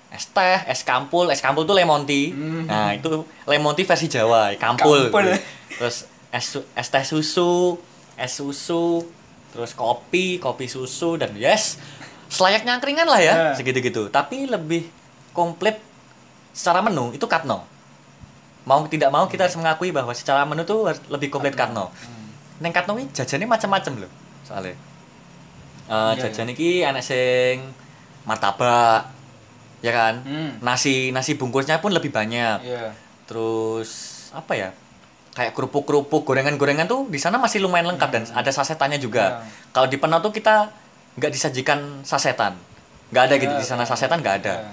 es 0.06 0.30
teh, 0.30 0.58
es 0.64 0.80
kampul, 0.80 1.26
es 1.28 1.42
kampul 1.42 1.66
tuh 1.66 1.75
lemon 1.75 2.06
tea. 2.06 2.30
Hmm. 2.30 2.64
Nah, 2.64 2.94
itu 2.94 3.11
lemon 3.44 3.75
tea 3.75 3.85
versi 3.85 4.06
Jawa, 4.06 4.54
kampul. 4.54 5.11
Kampul. 5.11 5.35
Terus 5.76 6.06
es 6.30 6.46
es 6.73 6.88
teh 6.88 7.02
susu, 7.02 7.75
es 8.14 8.32
susu, 8.32 9.02
terus 9.50 9.75
kopi, 9.75 10.38
kopi 10.38 10.70
susu 10.70 11.18
dan 11.18 11.35
yes, 11.35 11.82
selayaknya 12.30 12.78
angkringan 12.78 13.04
lah 13.04 13.18
ya, 13.18 13.35
Ya. 13.35 13.49
segitu-gitu. 13.52 14.08
Tapi 14.08 14.46
lebih 14.46 14.87
komplit 15.35 15.82
secara 16.54 16.80
menu 16.80 17.11
itu 17.11 17.26
Katno. 17.26 17.66
Mau 18.66 18.82
tidak 18.90 19.14
mau 19.14 19.30
kita 19.30 19.46
harus 19.46 19.54
mengakui 19.54 19.94
bahwa 19.94 20.11
secara 20.11 20.42
menu 20.42 20.66
tuh 20.66 20.90
harus 20.90 20.99
lebih 21.06 21.30
komplit 21.30 21.54
Katno. 21.54 21.87
Hmm. 21.94 22.26
Neng 22.58 22.74
Katno 22.74 22.98
ini 22.98 23.07
jajannya 23.14 23.46
macam-macam 23.46 23.92
loh, 24.02 24.12
soalnya. 24.42 24.74
Eh 25.87 26.12
Iya, 26.18 26.26
jajan 26.26 26.50
iki 26.50 26.83
anak 26.83 27.07
sing 27.07 27.62
martabak, 28.26 29.07
ya 29.87 29.92
kan? 29.94 30.18
Hmm. 30.26 30.50
Nasi 30.59 31.14
nasi 31.14 31.38
bungkusnya 31.38 31.79
pun 31.79 31.94
lebih 31.94 32.11
banyak. 32.11 32.66
Iya. 32.66 32.90
Terus 33.31 33.90
apa 34.35 34.59
ya? 34.59 34.70
Kayak 35.37 35.52
kerupuk-kerupuk, 35.55 36.26
gorengan-gorengan 36.26 36.90
tuh 36.90 37.07
di 37.07 37.22
sana 37.22 37.38
masih 37.38 37.62
lumayan 37.62 37.92
lengkap 37.94 38.11
dan 38.11 38.22
ada 38.35 38.50
sasetannya 38.50 38.98
juga. 38.98 39.38
Hmm. 39.38 39.46
Iya. 39.46 39.70
Kalau 39.70 39.87
di 39.87 39.96
Penau 40.02 40.18
tuh 40.18 40.35
kita 40.35 40.74
nggak 41.14 41.31
disajikan 41.31 42.02
sasetan, 42.02 42.59
nggak 43.14 43.22
ada 43.31 43.35
gitu 43.38 43.55
Iya, 43.55 43.62
di 43.62 43.66
sana 43.68 43.87
iya. 43.87 43.90
sasetan 43.94 44.18
nggak 44.26 44.37
ada. 44.42 44.55
Iya. 44.59 44.72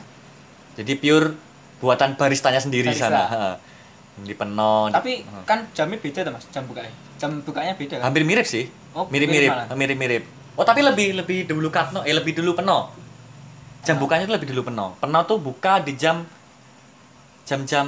Jadi 0.82 0.94
pure 0.98 1.28
buatan 1.78 2.18
baristanya 2.18 2.58
sendiri 2.58 2.90
di 2.90 2.98
Barista. 2.98 3.14
sana. 3.30 3.54
Di 4.22 4.34
di- 4.34 4.94
Tapi 4.94 5.12
heeh. 5.26 5.44
kan 5.50 5.66
jamnya 5.74 5.98
beda 5.98 6.20
tuh 6.22 6.32
Mas, 6.32 6.46
jam 6.54 6.64
bukanya. 6.70 6.94
Jam 7.18 7.42
bukanya 7.42 7.74
beda 7.74 7.98
kan? 7.98 8.04
hampir 8.12 8.22
mirip 8.22 8.46
sih. 8.46 8.70
Oh, 8.94 9.10
mirip-mirip, 9.10 9.50
mirip 9.50 9.52
malah. 9.52 9.74
mirip-mirip. 9.74 10.24
Oh, 10.54 10.62
tapi 10.62 10.86
lebih 10.86 11.18
lebih 11.18 11.50
dulu 11.50 11.74
Katno, 11.74 12.06
eh 12.06 12.14
lebih 12.14 12.38
dulu 12.38 12.54
Peno. 12.54 12.94
Jam 13.82 13.98
bukanya 13.98 14.30
itu 14.30 14.34
lebih 14.38 14.54
dulu 14.54 14.70
Peno. 14.70 14.94
Peno 15.02 15.20
tuh 15.26 15.42
buka 15.42 15.82
di 15.82 15.98
jam 15.98 16.22
jam-jam 17.44 17.86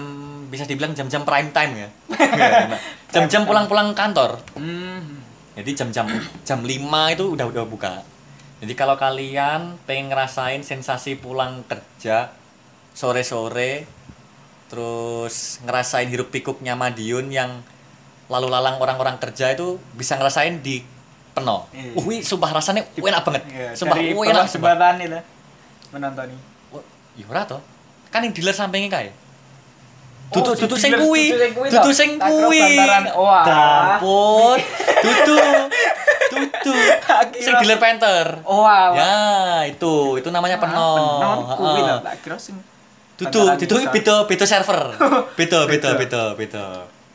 bisa 0.52 0.68
dibilang 0.68 0.92
jam-jam 0.92 1.24
prime 1.24 1.54
time 1.54 1.74
ya. 1.78 1.90
Jam-jam 3.16 3.48
pulang-pulang 3.48 3.96
kantor. 3.96 4.36
Hmm. 4.60 5.24
Jadi 5.56 5.72
jam-jam 5.72 6.04
jam 6.44 6.60
5 6.60 6.68
itu 7.16 7.24
udah 7.32 7.48
udah 7.48 7.64
buka. 7.64 8.04
Jadi 8.60 8.74
kalau 8.76 9.00
kalian 9.00 9.80
pengen 9.88 10.12
ngerasain 10.12 10.60
sensasi 10.60 11.16
pulang 11.16 11.64
kerja 11.64 12.36
sore-sore 12.92 13.88
terus 14.76 15.64
ngerasain 15.64 16.12
hiruk 16.12 16.36
pikuknya 16.36 16.76
Madiun 16.76 17.32
yang 17.32 17.64
lalu 18.28 18.52
lalang 18.52 18.76
orang-orang 18.76 19.16
kerja 19.24 19.56
itu 19.56 19.80
bisa 19.96 20.20
ngerasain 20.20 20.60
di 20.60 20.84
Peno. 21.32 21.72
Iya. 21.72 21.96
Wih, 22.04 22.20
sumpah 22.20 22.52
rasanya 22.52 22.84
enak 22.92 23.24
banget. 23.24 23.44
Iya, 23.48 23.72
sumpah 23.72 23.96
dari 23.96 24.12
enak 24.12 24.52
jembatan 24.52 24.96
itu 25.00 25.20
menonton 25.96 26.28
Oh, 26.76 26.84
Ya 27.16 27.24
ora 27.32 27.48
toh. 27.48 27.64
Kan 28.12 28.28
yang 28.28 28.36
dealer 28.36 28.52
sampingnya 28.52 28.92
kae. 28.92 29.10
Oh, 30.36 30.44
Dudu 30.44 30.52
si 30.56 30.62
dudu 30.68 30.76
sing 30.76 30.92
kuwi. 30.92 31.32
dudu 31.72 31.92
sing 31.96 32.20
kuwi. 32.20 32.76
Dudu. 35.00 35.38
Dudu. 36.36 36.74
Tak 37.08 37.32
Sing 37.40 37.54
dealer 37.64 37.80
Panther. 37.80 38.44
Oh, 38.44 38.68
wow. 38.68 38.92
Ya, 38.92 39.16
itu. 39.72 40.20
Itu 40.20 40.36
namanya 40.36 40.60
Peno. 40.60 40.92
Penon 41.20 41.40
kuwi 41.56 41.80
tak 42.04 42.16
kira 42.20 42.36
sing 42.36 42.60
Dudu 43.16 43.42
bisa. 43.56 43.92
beda 43.96 44.16
beda 44.28 44.46
server. 44.46 44.80
Beda, 45.40 45.60
Beda. 45.64 45.90
beda, 45.96 46.22
beda. 46.36 46.66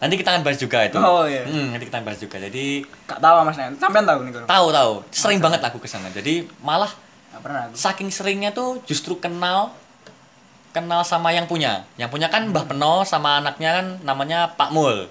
Nanti 0.01 0.17
kita 0.17 0.33
akan 0.33 0.41
bahas 0.41 0.57
juga 0.57 0.81
itu. 0.81 0.97
Oh, 0.97 1.29
iya. 1.29 1.45
Hmm, 1.45 1.77
nanti 1.77 1.85
kita 1.85 2.01
akan 2.01 2.07
bahas 2.09 2.17
juga. 2.17 2.41
Jadi 2.41 2.81
Gak 3.05 3.21
tahu 3.21 3.45
Mas 3.45 3.57
Nen. 3.61 3.77
Sampean 3.77 4.09
tahu 4.09 4.25
nih 4.25 4.33
tahu 4.49 4.67
tahu. 4.73 4.93
Sering 5.13 5.45
banget 5.45 5.61
aku 5.61 5.77
ke 5.77 5.85
sana. 5.85 6.09
Jadi 6.09 6.49
malah 6.65 6.89
Gak 7.29 7.41
pernah 7.45 7.69
aku. 7.69 7.77
saking 7.77 8.09
seringnya 8.09 8.49
tuh 8.51 8.81
justru 8.89 9.21
kenal 9.21 9.77
kenal 10.73 11.05
sama 11.05 11.37
yang 11.37 11.45
punya. 11.45 11.85
Yang 12.01 12.17
punya 12.17 12.33
kan 12.33 12.49
Mbah 12.49 12.65
Peno 12.65 13.05
sama 13.05 13.45
anaknya 13.45 13.77
kan 13.77 13.87
namanya 14.01 14.57
Pak 14.57 14.73
Mul. 14.73 15.05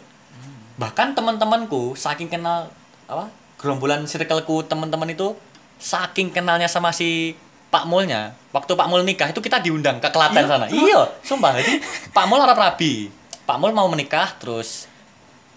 Bahkan 0.82 1.14
teman-temanku 1.14 1.94
saking 1.94 2.32
kenal 2.32 2.72
apa? 3.06 3.30
Gerombolan 3.62 4.08
circleku 4.08 4.66
teman-teman 4.66 5.12
itu 5.12 5.36
saking 5.78 6.32
kenalnya 6.32 6.66
sama 6.66 6.90
si 6.90 7.36
Pak 7.70 7.86
Mulnya. 7.86 8.34
Waktu 8.50 8.74
Pak 8.74 8.88
Mul 8.90 9.06
nikah 9.06 9.30
itu 9.30 9.40
kita 9.40 9.62
diundang 9.62 10.02
ke 10.02 10.10
Klaten 10.10 10.42
Iya, 10.42 10.50
sana. 10.50 10.66
Iya, 10.66 11.02
sumpah. 11.22 11.54
Jadi 11.54 11.78
Pak 12.10 12.26
Mul 12.26 12.42
harap 12.42 12.58
rabi. 12.58 13.14
Pak 13.46 13.58
Mul 13.58 13.72
mau 13.72 13.86
menikah 13.86 14.34
terus 14.36 14.90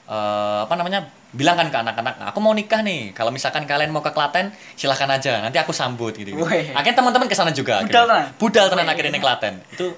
eh, 0.06 0.58
apa 0.62 0.76
namanya? 0.76 1.08
bilang 1.32 1.56
kan 1.56 1.72
ke 1.72 1.78
anak-anak, 1.80 2.28
aku 2.28 2.44
mau 2.44 2.52
nikah 2.52 2.84
nih. 2.84 3.16
Kalau 3.16 3.32
misalkan 3.32 3.64
kalian 3.64 3.88
mau 3.88 4.04
ke 4.04 4.12
Klaten, 4.12 4.52
silahkan 4.76 5.08
aja. 5.08 5.40
Nanti 5.40 5.56
aku 5.56 5.72
sambut 5.72 6.12
gitu. 6.12 6.36
Wih. 6.36 6.76
Akhirnya 6.76 7.00
teman-teman 7.00 7.24
ke 7.24 7.32
sana 7.32 7.48
juga. 7.48 7.80
Budal 7.80 8.04
tenan? 8.04 8.24
Budal 8.36 8.66
tenan 8.68 8.84
akhirnya 8.84 9.16
ning 9.16 9.24
Klaten. 9.24 9.64
Itu 9.72 9.96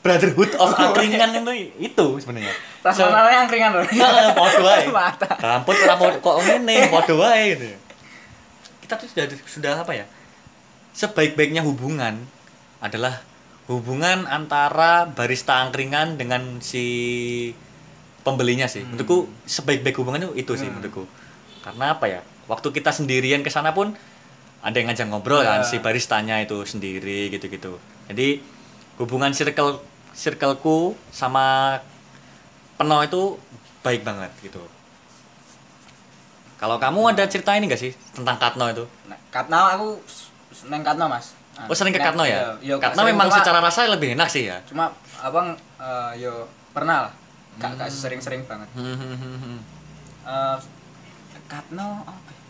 brotherhood 0.00 0.56
of 0.56 0.72
angkringan 0.72 1.28
itu 1.36 1.52
itu 1.76 2.06
sebenarnya. 2.18 2.56
So- 2.88 3.04
Rasanya 3.04 3.44
angkringan 3.44 3.70
loh. 3.76 3.84
Heeh, 3.84 4.26
podo 4.32 4.64
ae. 4.64 4.88
Mata. 4.88 5.28
Kampus 5.36 5.76
ora 5.84 5.94
mau 5.94 6.08
kok 6.08 6.36
ngene, 6.40 6.76
podo 6.88 7.14
wae 7.20 7.52
gitu. 7.52 7.68
Kita 8.80 8.96
tuh 8.96 9.06
sudah 9.06 9.24
sudah 9.44 9.72
apa 9.76 9.92
ya? 9.92 10.04
Sebaik-baiknya 10.92 11.64
hubungan 11.64 12.28
adalah 12.78 13.24
hubungan 13.66 14.26
antara 14.26 15.08
barista 15.08 15.62
angkringan 15.62 16.20
dengan 16.20 16.60
si 16.60 16.84
pembelinya 18.22 18.68
sih. 18.68 18.84
Menurutku 18.84 19.26
sebaik-baik 19.46 19.96
hubungan 19.98 20.28
itu 20.28 20.32
itu 20.36 20.52
sih 20.56 20.68
Hmm. 20.68 20.78
menurutku. 20.78 21.04
Karena 21.62 21.94
apa 21.94 22.06
ya? 22.06 22.20
Waktu 22.46 22.68
kita 22.70 22.90
sendirian 22.90 23.40
ke 23.40 23.48
sana 23.48 23.72
pun 23.72 23.94
ada 24.62 24.74
yang 24.74 24.90
ngajak 24.90 25.08
ngobrol 25.08 25.42
kan 25.42 25.62
Ya. 25.62 25.66
si 25.66 25.78
baristanya 25.78 26.38
itu 26.38 26.62
sendiri 26.62 27.30
gitu-gitu. 27.30 27.78
Jadi 28.06 28.42
hubungan 28.98 29.32
circle 29.32 29.80
circleku 30.12 30.92
sama 31.08 31.78
Peno 32.76 32.98
itu 33.00 33.38
baik 33.80 34.02
banget 34.02 34.30
gitu. 34.42 34.60
Kalau 36.58 36.78
kamu 36.78 37.10
ada 37.10 37.26
cerita 37.26 37.54
ini 37.54 37.66
gak 37.66 37.78
sih 37.80 37.90
tentang 38.14 38.38
Katno 38.38 38.70
itu? 38.70 38.84
Nah, 39.10 39.18
Katno 39.34 39.58
aku 39.66 39.88
neng 40.64 40.82
Katno 40.82 41.06
Mas. 41.06 41.34
Nah, 41.52 41.66
Oh 41.66 41.74
sering 41.74 41.90
ke 41.90 42.00
Katno 42.00 42.22
ya? 42.22 42.56
Iya, 42.58 42.74
iya, 42.74 42.74
Katno 42.78 43.02
memang 43.04 43.26
cuma- 43.26 43.36
secara 43.38 43.58
rasa 43.60 43.84
lebih 43.86 44.12
enak 44.12 44.26
sih 44.26 44.46
ya. 44.46 44.58
cuma 44.64 44.88
abang 45.18 45.52
eh, 45.76 46.10
yo 46.18 46.44
pernah 46.70 47.08
lah. 47.08 47.12
Gak, 47.54 47.76
gak 47.76 47.88
sering-sering 47.88 48.42
banget. 48.44 48.68
Eh, 50.22 50.56
Katno 51.44 51.88
apa? 52.02 52.30
ya? 52.30 52.40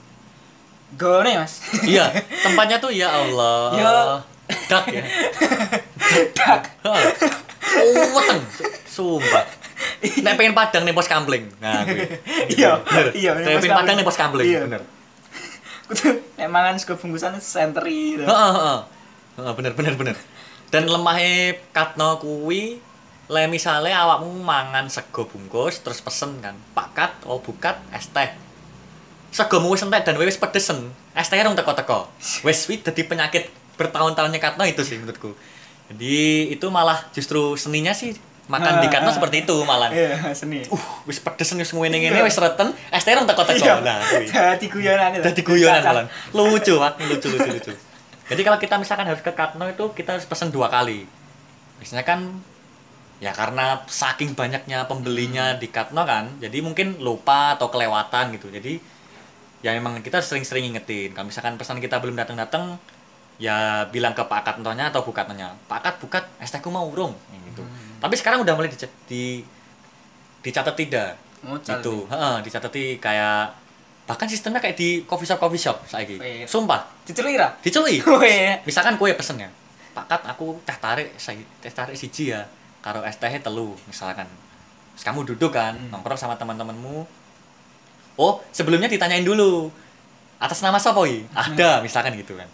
Gone 0.94 1.33
Mas. 1.37 1.55
iya, 1.83 2.07
tempatnya 2.44 2.77
tuh 2.79 2.90
ya 2.90 3.09
Allah. 3.09 3.72
Ya. 3.75 3.96
dak 4.68 4.85
ya. 4.87 5.03
dak. 6.38 6.61
Oh, 6.85 6.98
weteng. 8.12 8.40
Sumpah. 8.85 9.44
Nek 10.25 10.35
pengen 10.37 10.53
padang 10.53 10.85
nih 10.85 10.92
pos 10.92 11.07
kampling. 11.07 11.48
Nah, 11.59 11.83
kuwi. 11.83 12.05
Iya, 12.53 12.79
iya, 13.11 13.31
pengen 13.35 13.72
padang 13.72 13.94
nih 13.96 14.05
pos 14.05 14.14
kampling, 14.14 14.46
Iya. 14.46 14.61
bener. 14.62 14.83
Kudu 15.92 16.16
nek 16.40 16.48
mangan 16.48 16.81
sego 16.81 16.96
bungkusan 16.96 17.37
sentri. 17.38 18.16
Heeh, 18.16 18.52
heeh. 18.57 18.81
Heeh, 19.37 19.52
bener 19.52 19.72
bener 19.76 19.94
bener. 20.00 20.16
Dan 20.72 20.88
lemahnya 20.88 21.61
katno 21.76 22.16
kuwi 22.16 22.81
le 23.28 23.42
misale 23.48 23.92
awakmu 23.92 24.40
mangan 24.40 24.88
sego 24.88 25.28
bungkus 25.28 25.85
terus 25.85 26.00
pesen 26.00 26.40
kan, 26.40 26.57
Pak 26.72 26.88
Kat, 26.96 27.12
oh 27.28 27.38
bukat 27.44 27.76
es 27.92 28.09
teh. 28.09 28.33
Segomu 29.33 29.72
wis 29.72 29.85
entek 29.85 30.05
dan 30.05 30.16
wis 30.20 30.40
pedesen. 30.40 30.92
Es 31.12 31.28
teh 31.28 31.40
rong 31.40 31.57
teko-teko. 31.57 32.09
Wis 32.44 32.64
wi 32.68 32.81
dadi 32.81 33.05
penyakit 33.05 33.52
bertahun-tahunnya 33.76 34.40
katno 34.40 34.64
itu 34.64 34.85
sih 34.85 35.00
menurutku. 35.00 35.33
Jadi 35.92 36.48
itu 36.52 36.66
malah 36.72 37.05
justru 37.12 37.57
seninya 37.57 37.92
sih 37.92 38.16
makan 38.50 38.83
di 38.83 38.88
katno 38.90 39.11
seperti 39.14 39.46
itu 39.46 39.57
malah. 39.62 39.90
Iya, 39.94 40.35
seni. 40.35 40.66
Uh, 40.66 40.83
wis 41.07 41.22
pedesen 41.22 41.59
wis 41.62 41.70
ngene-ngene 41.70 42.22
wis 42.26 42.38
reten, 42.38 42.74
es 42.90 43.02
teh 43.07 43.14
rong 43.14 43.26
teko-teko. 43.26 43.62
Iya. 43.62 43.78
Nah. 43.81 44.02
Dadi 44.02 44.66
guyonan 44.66 45.11
itu. 45.14 45.22
Jadi 45.22 45.40
guyonan 45.46 45.83
malah. 45.83 46.05
Lucu, 46.35 46.74
Pak. 46.78 46.92
Lucu, 47.07 47.26
lucu, 47.31 47.50
lucu. 47.55 47.72
Jadi 48.33 48.40
kalau 48.42 48.59
kita 48.59 48.78
misalkan 48.78 49.07
harus 49.07 49.20
ke 49.20 49.33
Katno 49.35 49.68
itu 49.68 49.85
kita 49.94 50.18
harus 50.18 50.26
pesen 50.26 50.50
dua 50.50 50.66
kali. 50.72 51.07
Biasanya 51.78 52.07
kan 52.07 52.42
ya 53.22 53.31
karena 53.31 53.87
saking 53.87 54.35
banyaknya 54.35 54.90
pembelinya 54.90 55.55
di 55.55 55.70
Katno 55.70 56.02
kan, 56.02 56.42
jadi 56.42 56.59
mungkin 56.59 56.98
lupa 56.98 57.55
atau 57.55 57.70
kelewatan 57.70 58.35
gitu. 58.35 58.50
Jadi 58.50 58.83
ya 59.62 59.70
memang 59.78 60.02
kita 60.02 60.18
sering-sering 60.18 60.74
ingetin. 60.74 61.14
Kalau 61.14 61.31
misalkan 61.31 61.55
pesan 61.55 61.78
kita 61.78 62.02
belum 62.02 62.18
datang-datang, 62.18 62.83
ya 63.38 63.87
bilang 63.90 64.11
ke 64.11 64.26
Pak 64.26 64.42
Katnonya 64.42 64.90
atau 64.90 65.07
Bu 65.07 65.14
Katnonya, 65.14 65.55
Pak 65.70 65.81
Kat, 65.87 65.94
bukat, 66.02 66.24
es 66.42 66.50
tehku 66.50 66.66
mau 66.70 66.83
urung, 66.83 67.14
gitu. 67.50 67.62
Tapi 68.03 68.15
sekarang 68.19 68.43
udah 68.43 68.53
mulai 68.53 68.69
di, 68.69 68.77
di 69.07 69.23
dicatat 70.43 70.75
tidak. 70.75 71.15
Oh, 71.43 71.59
gitu. 71.59 72.07
heeh 72.07 72.35
dicatati 72.43 72.99
kayak 72.99 73.51
bahkan 74.03 74.27
sistemnya 74.27 74.62
kayak 74.62 74.79
di 74.79 75.03
coffee 75.07 75.27
shop 75.27 75.38
coffee 75.38 75.59
shop 75.59 75.79
saiki. 75.87 76.19
Wih. 76.19 76.43
sumpah. 76.47 76.83
Dicelui 77.03 77.38
ra? 77.38 77.55
dicelui 77.62 77.99
Weh. 78.23 78.59
misalkan 78.62 78.99
kue 78.99 79.15
pesen 79.15 79.38
ya. 79.38 79.51
Pak 79.95 80.07
Kat 80.07 80.23
aku 80.27 80.59
teh 80.62 80.75
tarik 80.75 81.15
saya 81.19 81.38
teh 81.59 81.71
tarik 81.71 81.95
siji 81.95 82.31
ya 82.31 82.43
karo 82.83 83.03
es 83.03 83.19
tehnya 83.19 83.38
telu 83.38 83.75
misalkan. 83.87 84.27
Terus 84.95 85.05
kamu 85.07 85.23
duduk 85.35 85.51
kan 85.51 85.75
nongkrong 85.91 86.19
sama 86.19 86.35
teman-temanmu. 86.35 87.07
Oh 88.19 88.43
sebelumnya 88.51 88.87
ditanyain 88.87 89.25
dulu 89.25 89.71
atas 90.38 90.59
nama 90.61 90.79
siapa 90.79 90.99
i 91.07 91.23
ada 91.33 91.79
misalkan 91.83 92.15
gitu 92.19 92.35
kan. 92.35 92.47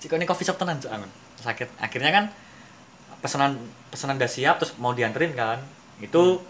Kok 0.00 0.16
ini 0.16 0.24
coffee 0.24 0.44
shop 0.44 0.56
tenan. 0.56 0.76
Terus 0.80 1.44
akhir- 1.44 1.72
akhirnya 1.76 2.12
kan 2.12 2.24
pesanan 3.24 3.56
pesanan 3.88 4.20
udah 4.20 4.28
siap 4.28 4.60
terus 4.60 4.76
mau 4.76 4.92
dianterin 4.92 5.32
kan. 5.32 5.64
Itu 6.04 6.44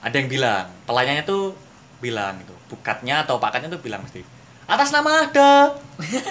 ada 0.00 0.16
yang 0.16 0.32
bilang 0.32 0.72
pelayannya 0.88 1.28
tuh 1.28 1.52
bilang 2.00 2.40
gitu 2.40 2.56
bukatnya 2.72 3.28
atau 3.28 3.36
pakatnya 3.36 3.70
tuh 3.70 3.84
bilang 3.84 4.02
mesti 4.02 4.24
atas 4.66 4.90
nama 4.90 5.28
ada 5.28 5.76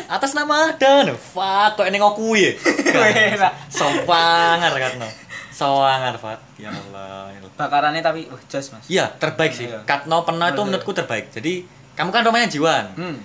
atas 0.10 0.34
nama 0.34 0.74
ada. 0.74 1.06
No 1.06 1.14
fuck 1.14 1.78
kok 1.78 1.86
ini 1.86 2.02
ngoku 2.02 2.34
ya? 2.34 2.52
Sopangar 3.78 4.74
kan 4.74 4.98
no 4.98 5.10
soangar 5.62 6.16
fat 6.18 6.42
ya 6.58 6.74
Allah 6.74 7.30
ya. 7.38 7.40
Bakarannya 7.54 8.02
tapi 8.02 8.26
wah 8.32 8.42
jos, 8.50 8.74
Mas. 8.74 8.88
iya 8.90 9.06
terbaik 9.22 9.54
sih. 9.54 9.70
Iya. 9.70 9.86
Katno 9.86 10.26
pernah 10.26 10.50
itu 10.50 10.62
menurutku 10.66 10.90
terbaik. 10.96 11.30
Jadi 11.30 11.68
kamu 11.94 12.10
kan 12.10 12.26
rumahnya 12.26 12.50
Jiwan? 12.50 12.86
Hmm. 12.98 13.18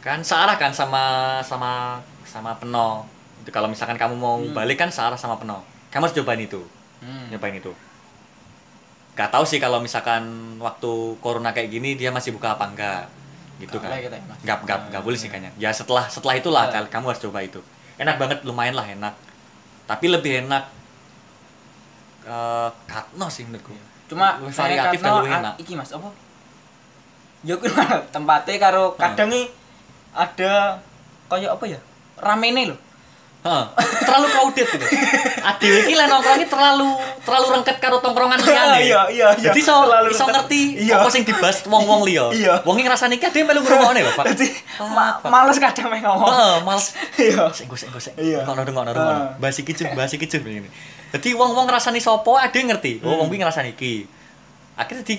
kan 0.00 0.24
searah 0.24 0.56
kan 0.56 0.72
sama 0.72 1.36
sama 1.44 2.00
sama 2.24 2.56
Peno 2.56 3.04
itu 3.40 3.50
kalau 3.50 3.66
misalkan 3.66 3.96
kamu 3.96 4.14
mau 4.14 4.36
balik 4.52 4.76
kan 4.76 4.88
searah 4.88 5.16
sama 5.16 5.36
Peno 5.36 5.64
kamu 5.90 6.06
harus 6.06 6.16
cobain 6.16 6.40
itu. 6.40 6.60
Hmm. 7.00 7.32
nyobain 7.32 7.56
itu. 7.56 7.72
Gak 9.16 9.32
tahu 9.32 9.42
sih 9.42 9.56
kalau 9.56 9.80
misalkan 9.80 10.22
waktu 10.60 11.16
corona 11.18 11.50
kayak 11.50 11.72
gini 11.72 11.96
dia 11.96 12.12
masih 12.12 12.30
buka 12.36 12.54
apa 12.54 12.68
enggak. 12.68 13.04
Gitu 13.56 13.76
kan. 13.76 13.92
kita 13.92 14.16
ya, 14.44 14.56
nggak 14.60 14.78
nggak 14.88 15.02
boleh 15.04 15.16
sih 15.16 15.28
kayaknya. 15.28 15.52
Ya 15.56 15.72
setelah 15.72 16.08
setelah 16.08 16.36
itulah 16.36 16.64
Iya. 16.68 16.84
kal- 16.84 16.92
kamu 16.92 17.04
harus 17.12 17.20
coba 17.20 17.40
itu. 17.40 17.60
Enak 18.00 18.16
banget 18.16 18.38
lumayan 18.44 18.76
lah 18.76 18.84
enak. 18.84 19.14
Tapi 19.84 20.06
lebih 20.08 20.44
enak 20.46 20.64
eh 22.28 22.70
katno 22.86 23.26
sih 23.32 23.48
menurutku. 23.48 23.72
Cuma 24.06 24.36
Lebih 24.38 24.52
saya 24.52 24.76
variatif 24.76 24.98
dan 25.00 25.12
lebih 25.22 25.32
ah, 25.32 25.40
enak 25.40 25.54
Iki 25.56 25.72
Mas, 25.74 25.90
apa? 25.96 26.08
Ya 27.40 27.54
tempatnya 28.14 28.56
karo 28.60 28.92
kadang 28.94 29.32
nih 29.32 29.48
ada 30.12 30.76
kayak 31.28 31.50
apa 31.56 31.64
ya? 31.64 31.80
Ramene 32.20 32.76
loh. 32.76 32.78
Heeh, 33.40 33.64
terlalu 34.04 34.26
crowded 34.28 34.68
gitu. 34.68 34.84
Adewe 35.40 35.76
iki 35.88 35.96
lek 35.96 36.12
nongkrong 36.12 36.36
iki 36.36 36.48
terlalu 36.52 36.92
terlalu 37.24 37.46
rengket 37.56 37.80
karo 37.80 37.96
tongkrongan 38.04 38.36
liyane. 38.36 38.84
Iya, 38.84 39.08
iya, 39.08 39.28
iya. 39.32 39.48
Jadi 39.48 39.64
iso 39.64 39.72
Terlalu 39.80 40.08
iso 40.12 40.24
ngerti 40.28 40.60
Iya. 40.84 41.00
apa 41.00 41.08
sing 41.08 41.24
dibahas 41.24 41.64
wong-wong 41.64 42.04
liya. 42.04 42.28
Iya. 42.36 42.54
Wong 42.68 42.76
ngrasani 42.76 43.16
iki 43.16 43.24
ade 43.24 43.40
melu 43.40 43.64
ngrungokne 43.64 44.04
lho, 44.04 44.12
Pak. 44.12 44.24
Jadi 44.36 44.44
ma- 44.92 45.16
males 45.24 45.56
kadang 45.56 45.88
main 45.88 46.04
ngomong. 46.04 46.28
Heeh, 46.28 46.54
males. 46.68 46.86
Iya. 47.16 47.48
Sik 47.48 47.72
sik. 47.80 48.12
Iya. 48.20 48.44
Ngono 48.44 48.60
ngono 48.60 48.92
ngono. 48.92 49.00
Ah. 49.00 49.32
Bahas 49.40 49.56
iki 49.56 49.72
cuy, 49.72 49.88
bahas 49.96 50.12
iki 50.12 50.28
cuy 50.28 50.40
ngene. 50.44 50.68
Dadi 51.08 51.32
wong-wong 51.32 51.64
ngrasani 51.64 51.96
sapa 51.96 52.44
ade 52.44 52.60
ngerti. 52.60 53.00
Oh, 53.00 53.24
wong 53.24 53.32
kuwi 53.32 53.40
ngrasani 53.40 53.72
iki. 53.72 54.04
Akhirnya 54.76 55.00
di 55.00 55.16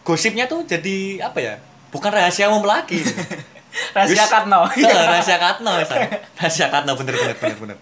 gosipnya 0.00 0.48
tuh 0.48 0.64
jadi 0.64 1.20
apa 1.20 1.36
ya? 1.36 1.60
Bukan 1.92 2.08
rahasia 2.08 2.48
umum 2.48 2.64
lagi. 2.64 2.96
Rahasia 3.72 4.26
Katno. 4.28 4.60
Heeh, 4.76 5.04
rahasia 5.08 5.38
Katno. 5.40 5.72
Rahasia 5.80 6.68
Katno 6.68 6.92
bener 6.96 7.14
bener 7.16 7.36
bener 7.36 7.58
bener. 7.58 7.78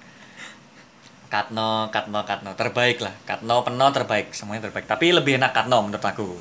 Katno, 1.31 1.87
Katno, 1.95 2.27
Katno 2.27 2.51
terbaik 2.59 2.99
lah. 2.99 3.15
Katno 3.23 3.63
Peno 3.63 3.87
terbaik, 3.95 4.35
semuanya 4.35 4.67
terbaik. 4.67 4.91
Tapi 4.91 5.15
lebih 5.15 5.39
enak 5.39 5.55
Katno 5.55 5.87
menurut 5.87 6.03
aku. 6.03 6.35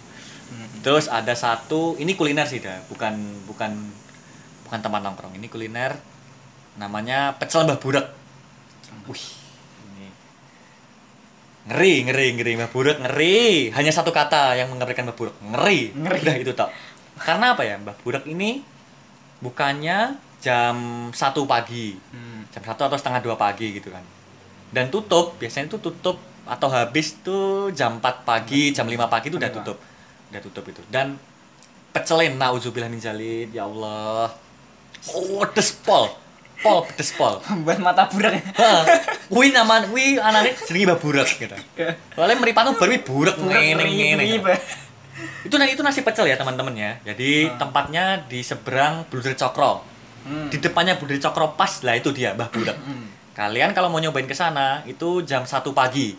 Terus 0.81 1.05
ada 1.11 1.35
satu, 1.37 1.93
ini 2.01 2.17
kuliner 2.17 2.49
sih 2.49 2.57
dah, 2.57 2.81
bukan 2.89 3.13
bukan 3.45 3.71
bukan 4.65 4.79
tempat 4.79 5.01
nongkrong. 5.05 5.37
Ini 5.37 5.45
kuliner 5.51 5.93
namanya 6.81 7.37
pecel 7.37 7.69
Mbah 7.69 7.77
Burek. 7.77 8.07
Wih, 9.05 9.25
ini 9.85 10.07
ngeri, 11.69 11.93
ngeri, 12.07 12.27
ngeri 12.39 12.51
Mbah 12.57 12.71
Burek 12.71 12.97
ngeri. 13.03 13.69
Hanya 13.75 13.91
satu 13.91 14.09
kata 14.09 14.57
yang 14.57 14.71
menggambarkan 14.73 15.11
Mbah 15.11 15.17
Burek, 15.19 15.35
ngeri. 15.53 15.79
Ngeri. 15.93 16.21
Udah 16.25 16.35
itu 16.39 16.53
tak. 16.55 16.69
Karena 17.19 17.53
apa 17.53 17.67
ya, 17.67 17.75
Mbah 17.77 17.99
Burek 18.01 18.25
ini 18.25 18.63
bukannya 19.39 20.15
jam 20.39 20.75
1 21.11 21.19
pagi 21.45 21.99
Hmm. 22.11 22.47
jam 22.49 22.63
satu 22.63 22.87
atau 22.87 22.95
setengah 22.95 23.19
dua 23.19 23.35
pagi 23.35 23.75
gitu 23.75 23.91
kan 23.91 24.03
dan 24.71 24.87
tutup 24.87 25.35
biasanya 25.35 25.67
itu 25.67 25.77
tutup 25.79 26.15
atau 26.43 26.67
habis 26.67 27.19
tuh 27.19 27.69
jam 27.71 27.99
4 27.99 28.23
pagi 28.23 28.71
jam 28.71 28.87
5 28.87 28.95
pagi 29.05 29.27
itu 29.29 29.37
udah 29.37 29.51
lima. 29.51 29.57
tutup 29.61 29.77
udah 30.29 30.41
tutup 30.41 30.63
itu 30.65 30.81
dan 30.87 31.19
pecelin 31.89 32.37
nauzubillah 32.37 32.87
min 32.87 33.01
zalik 33.01 33.51
ya 33.51 33.65
Allah 33.65 34.29
oh 35.09 35.41
pedes 35.43 35.73
pol 35.73 36.07
pedes 36.59 37.15
pol 37.15 37.39
Buat 37.63 37.79
mata 37.79 38.03
burak. 38.11 38.35
Kuwi 39.31 39.55
nama 39.55 39.79
kuwi 39.87 40.19
anane 40.19 40.51
jenenge 40.67 40.91
Mbah 40.91 40.99
Burek 40.99 41.29
gitu. 41.39 41.55
Soalnya 42.17 42.35
meripatmu 42.35 42.75
baru 42.75 42.91
kuwi 42.91 42.99
burek 42.99 43.37
ngene 43.39 43.83
ngene. 43.85 44.23
Itu 45.43 45.55
nanti 45.55 45.73
itu 45.73 45.81
nasi 45.81 46.01
pecel 46.01 46.27
ya 46.27 46.35
teman-teman 46.35 46.73
ya. 46.75 46.91
Jadi 47.03 47.47
tempatnya 47.55 48.23
di 48.27 48.39
seberang 48.41 49.07
Bluder 49.07 49.33
Cokro. 49.33 49.83
Hmm. 50.23 50.47
Di 50.51 50.59
depannya 50.59 50.99
Bluder 50.99 51.17
Cokro 51.17 51.55
pas 51.55 51.79
lah 51.81 51.95
itu 51.95 52.11
dia 52.11 52.35
Mbah 52.35 52.49
Burek. 52.51 52.77
Kalian 53.33 53.71
kalau 53.71 53.87
mau 53.87 53.97
nyobain 53.97 54.27
ke 54.27 54.35
sana 54.35 54.83
itu 54.83 55.23
jam 55.23 55.47
1 55.47 55.63
pagi. 55.71 56.11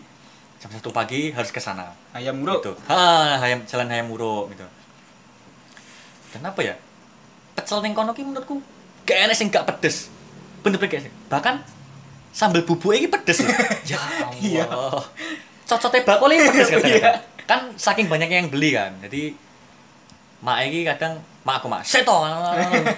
Jam 0.57 0.69
1 0.73 0.81
pagi 0.89 1.29
harus 1.29 1.49
ke 1.49 1.61
sana. 1.61 1.93
Ayam 2.11 2.41
muruk. 2.41 2.65
Gitu. 2.65 2.73
Ha, 2.89 3.37
hayam 3.37 3.61
jalan 3.65 3.87
hayam 3.89 4.09
muruk 4.09 4.49
gitu. 4.49 4.65
Dan 6.33 6.41
apa 6.45 6.61
ya? 6.61 6.75
Pecel 7.53 7.83
ning 7.83 7.93
kono 7.93 8.11
ki 8.11 8.23
menurutku 8.23 8.57
gak 9.05 9.29
enak 9.29 9.35
sing 9.37 9.53
gak 9.53 9.67
pedes. 9.67 10.09
Bener-bener 10.65 10.89
gak 10.89 11.01
enak. 11.05 11.13
Bahkan 11.29 11.55
sambal 12.31 12.63
bubuk 12.63 12.95
ini 12.95 13.05
pedes 13.05 13.43
ya 13.89 13.99
Iya. 14.41 14.65
Allah. 14.65 15.03
Cocote 15.67 16.01
bakul 16.01 16.31
ini 16.33 16.47
pedes 16.47 16.69
Iya. 16.89 17.11
Kan 17.51 17.75
saking 17.75 18.07
banyaknya 18.07 18.37
yang 18.39 18.49
beli 18.49 18.71
kan. 18.71 18.95
Jadi 19.03 19.35
mak 20.41 20.57
iki 20.65 20.87
kadang 20.87 21.19
mak 21.45 21.61
aku 21.61 21.69
mak 21.69 21.85
seto 21.85 22.25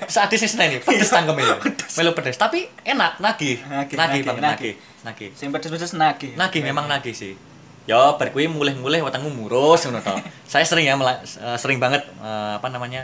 saat 0.08 0.32
di 0.32 0.40
sini 0.40 0.64
ini 0.64 0.78
pedes 0.80 1.12
tangkem 1.12 1.36
ya 1.36 1.60
melu 1.60 2.12
pedes 2.16 2.40
tapi 2.40 2.72
enak 2.88 3.20
nagih 3.20 3.60
Nagih, 3.68 3.68
nagih 3.68 3.98
nagih, 4.00 4.22
banget 4.24 4.44
nagih. 4.44 4.74
nagih 4.74 4.74
nagih 5.04 5.30
Sing 5.36 5.48
pedes-pedes 5.52 5.92
nagih. 5.92 6.40
nagih 6.40 6.64
memang 6.64 6.88
nagih 6.88 7.12
sih 7.12 7.36
ya 7.84 8.16
bar 8.16 8.32
kuwi 8.32 8.48
mulih-mulih 8.48 9.04
wetengmu 9.04 9.28
murus 9.28 9.84
ngono 9.84 10.00
to 10.00 10.16
saya 10.52 10.64
sering 10.64 10.88
ya 10.88 10.96
eh, 10.96 11.58
sering 11.60 11.84
banget 11.84 12.08
eh, 12.24 12.54
apa 12.56 12.68
namanya 12.72 13.04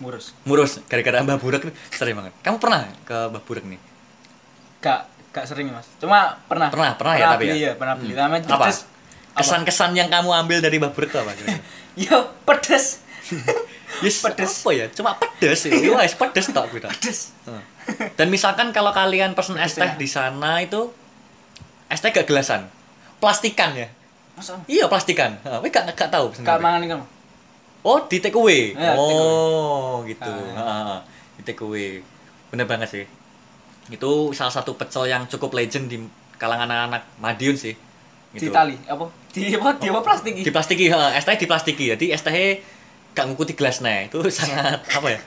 Murus. 0.00 0.32
murus 0.48 0.80
gara-gara 0.90 1.22
Mbah 1.22 1.36
Burek 1.38 1.68
nih, 1.68 1.74
sering 1.92 2.16
banget 2.16 2.32
kamu 2.40 2.56
pernah 2.56 2.88
ke 3.04 3.28
Mbah 3.28 3.42
Burek 3.44 3.64
nih 3.68 3.80
Gak 4.80 5.00
gak 5.32 5.44
sering 5.48 5.68
Mas. 5.68 5.88
Cuma 5.96 6.36
pernah. 6.48 6.68
pernah 6.68 6.92
pernah 6.96 7.14
ya 7.16 7.26
tapi 7.34 7.44
beli, 7.48 7.60
ya 7.60 7.72
ya, 7.72 7.72
pernah 7.74 7.94
beli. 7.96 8.12
Hmm. 8.12 8.20
Namanya 8.20 8.42
apa 8.52 8.68
pedes. 8.68 8.78
Apa? 8.84 8.93
Kesan-kesan 9.34 9.94
yang 9.98 10.08
kamu 10.10 10.30
ambil 10.30 10.58
dari 10.62 10.78
Burek 10.78 11.10
itu 11.10 11.18
apa? 11.18 11.32
Yo, 12.02 12.18
pedes. 12.46 13.02
Yes, 14.02 14.26
Pedes. 14.26 14.66
apa 14.66 14.70
ya 14.74 14.90
cuma 14.90 15.14
pedes 15.14 15.70
sih 15.70 15.70
wes 15.70 16.18
pedes 16.18 16.50
tok 16.50 16.66
gitu 16.74 16.90
pedes. 16.90 17.30
Dan 18.18 18.26
misalkan 18.26 18.74
kalau 18.74 18.90
kalian 18.90 19.38
pesen 19.38 19.54
es 19.54 19.78
teh 19.78 19.86
di 19.94 20.10
sana 20.10 20.58
itu 20.58 20.90
es 21.86 22.02
teh 22.02 22.10
gak 22.10 22.26
gelasan, 22.26 22.66
plastikan 23.22 23.70
ya. 23.78 23.86
Masa 24.34 24.58
Iya 24.66 24.90
plastikan. 24.90 25.38
Kowe 25.46 25.68
gak 25.70 25.94
gak 25.94 26.10
tahu 26.10 26.34
gak 26.42 26.58
mangan 26.58 26.82
ikan. 26.90 27.00
Oh, 27.84 28.00
di 28.08 28.18
take 28.18 28.34
away. 28.34 28.72
Iya, 28.72 28.96
take 28.96 29.14
oh, 29.14 30.00
gitu. 30.08 30.32
Ah. 30.56 31.04
Di 31.36 31.42
take 31.44 31.60
away. 31.62 32.00
Bener 32.48 32.64
banget 32.64 32.88
sih. 32.88 33.04
Itu 33.92 34.32
salah 34.32 34.50
satu 34.50 34.74
pecel 34.74 35.12
yang 35.12 35.28
cukup 35.28 35.52
legend 35.52 35.92
di 35.92 36.00
kalangan 36.40 36.64
anak-anak 36.64 37.04
Madiun 37.20 37.60
sih. 37.60 37.76
Di 38.34 38.42
Gitu. 38.42 38.50
tali 38.50 38.74
apa? 38.84 39.06
Di 39.30 39.54
apa? 39.54 39.78
Di 39.78 39.86
apa 39.88 40.00
plastik 40.02 40.32
Di 40.34 40.50
plastiki, 40.50 40.90
heeh, 40.90 41.10
es 41.14 41.22
teh 41.22 41.34
di 41.34 41.46
plastiki. 41.46 41.84
Jadi 41.94 42.06
es 42.10 42.20
teh 42.20 42.58
gak 43.14 43.24
ngikuti 43.30 43.54
gelasnya. 43.54 44.10
Itu 44.10 44.20
sangat 44.34 44.82
apa 44.90 45.06
ya? 45.08 45.18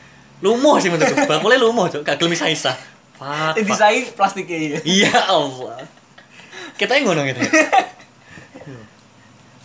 Lumuh 0.44 0.76
sih 0.78 0.92
menurutku. 0.92 1.24
Bakulnya 1.32 1.58
lumuh, 1.58 1.88
Cuk. 1.88 2.04
Gak 2.04 2.20
gelem 2.20 2.36
isa-isa. 2.36 2.76
Fuck. 3.16 3.56
Di 3.56 3.64
fuck. 3.64 3.74
sai 3.74 4.04
plastiknya. 4.12 4.84
Iya 4.84 5.16
Allah. 5.26 5.82
Kita 6.76 6.94
yang 6.94 7.10
ngono 7.10 7.26
gitu. 7.26 7.42
ya. 7.42 7.50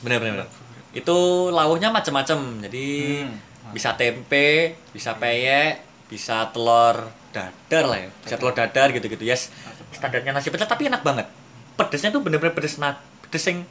Bener 0.02 0.18
bener. 0.18 0.32
bener. 0.42 0.48
Itu 0.92 1.48
lauhnya 1.50 1.88
macam-macam. 1.88 2.62
Jadi 2.62 2.86
Hmm. 3.22 3.72
bisa 3.72 3.94
tempe, 3.94 4.76
bisa 4.90 5.14
peyek, 5.16 5.80
bisa 6.06 6.50
telur 6.50 7.10
dadar 7.30 7.84
lah 7.86 7.98
ya. 7.98 8.08
Bisa 8.20 8.34
telur 8.36 8.52
dadar 8.52 8.90
gitu-gitu. 8.90 9.22
Yes. 9.22 9.50
Standarnya 9.92 10.32
nasi 10.32 10.48
pecel 10.48 10.66
tapi 10.66 10.86
enak 10.86 11.02
banget. 11.02 11.26
Pedesnya 11.72 12.08
tuh 12.08 12.20
bener-bener 12.20 12.52
pedes 12.52 12.76
nah, 12.76 12.96
pedes 13.32 13.48
yang 13.48 13.64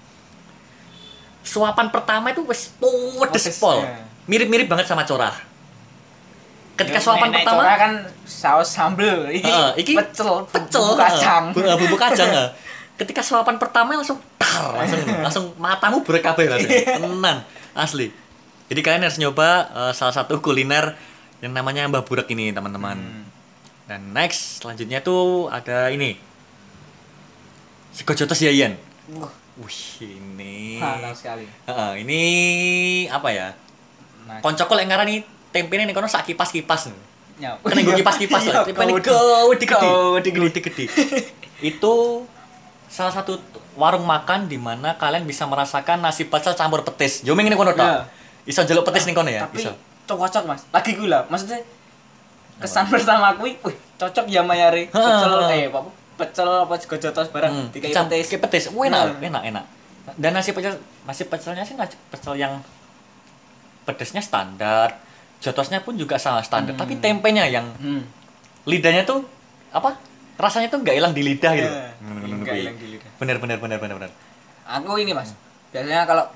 suapan 1.41 1.89
pertama 1.89 2.30
itu 2.30 2.41
wes 2.43 2.74
pedes 3.21 3.45
pol. 3.56 3.78
ya. 3.80 4.02
Mirip-mirip 4.26 4.65
banget 4.65 4.86
sama 4.86 5.02
corah. 5.04 5.38
Ketika 6.74 6.97
suapan 6.97 7.30
nek- 7.30 7.36
pertama 7.39 7.62
Cora 7.62 7.76
kan 7.76 7.93
saus 8.24 8.69
sambel. 8.69 9.30
Iki, 9.30 9.45
Heeh, 9.45 9.69
iki 9.78 9.93
pecel, 9.93 10.45
pecel 10.47 10.82
bumbu 10.82 10.97
kacang. 10.97 11.43
bu- 11.52 11.62
bumbu 11.78 11.93
kacang 11.95 12.26
heeh. 12.28 12.50
ketika 13.00 13.21
suapan 13.21 13.58
pertama 13.58 13.93
langsung 13.93 14.17
tar 14.36 14.74
langsung 14.76 15.02
langsung 15.19 15.45
matamu 15.56 16.02
burek 16.02 16.21
kabeh 16.24 16.45
langsung 16.47 16.69
tenan 16.69 17.38
asli 17.74 18.13
jadi 18.65 18.78
kalian 18.80 19.02
harus 19.04 19.17
nyoba 19.17 19.50
eh, 19.67 19.91
salah 19.91 20.13
satu 20.13 20.38
kuliner 20.38 20.93
yang 21.38 21.50
namanya 21.52 21.86
Mbah 21.88 22.02
Burek 22.02 22.30
ini 22.30 22.50
teman-teman 22.50 22.93
Hmm. 22.93 23.26
dan 23.86 24.02
next 24.12 24.62
selanjutnya 24.62 25.02
tuh 25.02 25.50
ada 25.50 25.89
ini 25.89 26.13
Sego 27.91 28.13
Jotos 28.13 28.38
Yayan 28.39 28.78
Wah, 29.12 29.34
wih 29.62 29.80
ini 30.02 30.78
mantap 30.78 31.13
sekali. 31.13 31.45
Heeh, 31.45 31.91
ini 32.02 32.21
apa 33.08 33.30
ya 33.30 33.47
Nah, 34.21 34.38
koncokol 34.39 34.78
yang 34.78 34.89
ngarani 34.89 35.21
tempe 35.50 35.74
ini 35.74 35.91
kono 35.91 36.06
sak 36.06 36.24
kipas-kipas 36.24 36.93
ya. 37.38 37.58
kan 37.58 37.74
gue 37.76 37.95
kipas-kipas 38.02 38.41
Iya, 38.41 38.54
loh. 38.54 38.63
Tipe 38.63 38.80
ini 38.80 38.93
kau- 39.02 39.02
gede 40.15 40.30
gede. 40.30 40.60
Gede. 40.62 40.86
Itu 41.60 42.26
salah 42.86 43.10
satu 43.10 43.41
warung 43.74 44.04
makan 44.04 44.45
di 44.45 44.56
mana 44.56 44.93
kalian 44.93 45.26
bisa 45.26 45.45
merasakan 45.45 46.00
nasi 46.00 46.26
pecel 46.26 46.54
campur 46.54 46.82
petis. 46.84 47.21
Yo 47.21 47.34
ini 47.36 47.52
kono 47.52 47.71
Iya. 47.71 47.78
tok. 47.78 47.91
Iso 48.43 48.62
njaluk 48.62 48.86
petis 48.88 49.06
ning 49.06 49.13
kono 49.13 49.28
ya? 49.28 49.43
Tapi 49.43 49.58
Iso. 49.60 49.74
cocok 50.06 50.43
mas. 50.45 50.62
Lagi 50.69 50.93
gula. 50.93 51.26
Maksudnya 51.28 51.60
kesan 52.58 52.86
pertama 52.93 53.34
aku, 53.34 53.50
wih 53.50 53.56
cocok 53.97 54.26
ya 54.28 54.41
mayari. 54.41 54.86
Heeh. 54.86 54.93
Pecel 54.93 55.34
eh 55.50 55.65
apa? 55.67 55.80
Pecel 56.21 56.45
apa 56.62 56.77
sego 56.77 56.95
jotos 56.95 57.27
barang. 57.27 57.49
Hmm, 57.51 57.67
Dikai 57.73 57.89
petis. 57.89 58.29
kayak 58.29 58.41
petis. 58.45 58.63
Wah, 58.69 58.86
enak, 58.86 59.01
Nah. 59.12 59.27
enak, 59.27 59.43
enak. 59.49 59.65
Dan 60.15 60.31
nasi 60.31 60.51
pecel 60.51 60.77
nasi 61.01 61.25
pecelnya 61.25 61.63
sih 61.63 61.73
nasi 61.73 61.97
pecel 62.07 62.34
yang 62.36 62.62
pedesnya 63.84 64.21
standar. 64.21 65.01
Jotosnya 65.39 65.81
pun 65.81 65.97
juga 65.97 66.21
sama 66.21 66.39
standar, 66.39 66.73
Hmm. 66.73 66.79
tapi 66.79 66.93
tempenya 66.95 67.49
yang 67.49 67.65
Hmm. 67.75 68.05
lidahnya 68.63 69.01
tuh 69.01 69.25
apa? 69.71 69.97
Rasanya 70.38 70.69
tuh 70.69 70.79
nggak 70.79 70.95
hilang 70.95 71.13
di 71.13 71.21
lidah 71.23 71.53
gitu. 71.53 71.65
Eh, 71.65 71.89
nggak 72.39 72.55
hilang 72.55 72.77
di 72.77 72.88
lidah. 72.91 73.12
Bener 73.17 73.38
bener 73.38 73.57
bener 73.57 73.77
bener 73.77 73.95
bener. 73.97 74.12
Aku 74.63 74.93
ini 74.95 75.12
mas. 75.12 75.34
Biasanya 75.69 76.05
kalau 76.05 76.29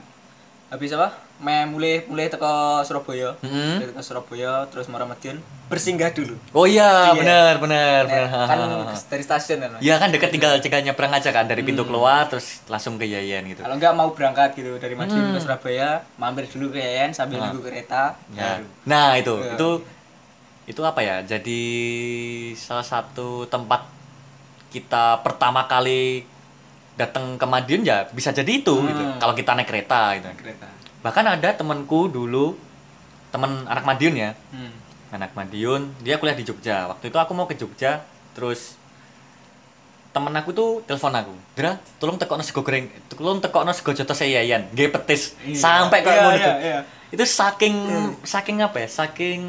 habis 0.68 0.92
apa? 0.92 1.14
Me 1.36 1.66
mulai 1.66 2.04
mulai 2.06 2.26
teko 2.26 2.48
Surabaya. 2.82 3.36
Hmm. 3.40 3.78
Teko 3.78 4.00
Surabaya 4.00 4.64
terus 4.68 4.88
Muara 4.88 5.04
Madiun 5.04 5.38
bersinggah 5.66 6.10
dulu. 6.10 6.36
Oh 6.52 6.64
iya, 6.64 7.10
Iya. 7.10 7.18
bener 7.18 7.54
bener. 7.58 8.02
Nah, 8.06 8.46
kan 8.46 8.58
dari 9.06 9.22
stasiun 9.22 9.60
kan. 9.60 9.72
Iya 9.78 9.96
kan 9.98 10.10
deket 10.10 10.30
tinggal 10.30 10.56
tinggal 10.60 10.80
nyebrang 10.82 11.12
aja 11.12 11.30
kan 11.30 11.44
dari 11.44 11.62
pintu 11.62 11.82
Hmm. 11.82 11.90
keluar 11.90 12.26
terus 12.26 12.64
langsung 12.66 12.96
ke 12.96 13.04
Yayan 13.04 13.44
gitu. 13.46 13.62
Kalau 13.62 13.76
nggak 13.76 13.94
mau 13.94 14.10
berangkat 14.10 14.56
gitu 14.56 14.78
dari 14.78 14.94
Madiun 14.94 15.20
Hmm. 15.22 15.34
ke 15.34 15.40
Surabaya, 15.40 15.90
mampir 16.16 16.48
dulu 16.48 16.70
ke 16.70 16.80
Yayan 16.80 17.12
sambil 17.12 17.38
Ah. 17.38 17.50
nunggu 17.50 17.62
kereta. 17.64 18.16
Ya. 18.32 18.58
baru. 18.58 18.66
Nah 18.86 19.10
itu 19.16 19.34
Ya. 19.38 19.54
itu 19.54 19.70
itu 20.66 20.82
apa 20.82 21.00
ya? 21.00 21.22
Jadi 21.22 21.62
salah 22.56 22.82
satu 22.84 23.46
tempat 23.46 23.86
kita 24.70 25.22
pertama 25.22 25.66
kali 25.66 26.26
datang 26.96 27.36
ke 27.36 27.44
Madiun 27.44 27.84
ya 27.84 28.08
bisa 28.10 28.32
jadi 28.32 28.48
itu 28.48 28.72
Hmm. 28.72 28.88
gitu. 28.88 29.04
Kalau 29.20 29.34
kita 29.34 29.52
naik 29.54 29.68
kereta 29.68 30.16
gitu. 30.16 30.30
Kereta. 30.36 30.68
Bahkan 31.00 31.26
ada 31.30 31.50
temanku 31.52 32.08
dulu 32.08 32.56
teman 33.30 33.64
anak 33.66 33.84
Madiun 33.84 34.16
ya, 34.16 34.32
Hmm. 34.50 34.72
anak 35.12 35.32
Madiun 35.32 35.92
dia 36.00 36.16
kuliah 36.16 36.34
di 36.34 36.42
Jogja. 36.42 36.88
Waktu 36.88 37.08
itu 37.08 37.18
aku 37.18 37.32
mau 37.32 37.46
ke 37.46 37.54
Jogja 37.54 38.04
terus 38.32 38.80
temen 40.12 40.32
aku 40.32 40.52
tuh 40.52 40.80
telepon 40.84 41.12
aku 41.12 41.36
Dra, 41.52 41.76
tolong 42.00 42.16
tekokno 42.16 42.40
sego 42.40 42.64
goreng 42.64 42.88
tolong 43.06 43.44
tekokno 43.44 43.76
sego 43.76 43.92
jotos 43.92 44.24
Yayan 44.24 44.72
nggih 44.72 44.88
petis 44.88 45.36
Iya. 45.44 45.60
sampai 45.60 46.00
kayak 46.00 46.16
Iya, 46.16 46.32
iya, 46.32 46.54
iya. 46.56 46.80
itu 47.12 47.20
saking 47.22 47.76
saking 48.24 48.64
apa 48.64 48.80
ya 48.80 48.88
saking 48.88 49.44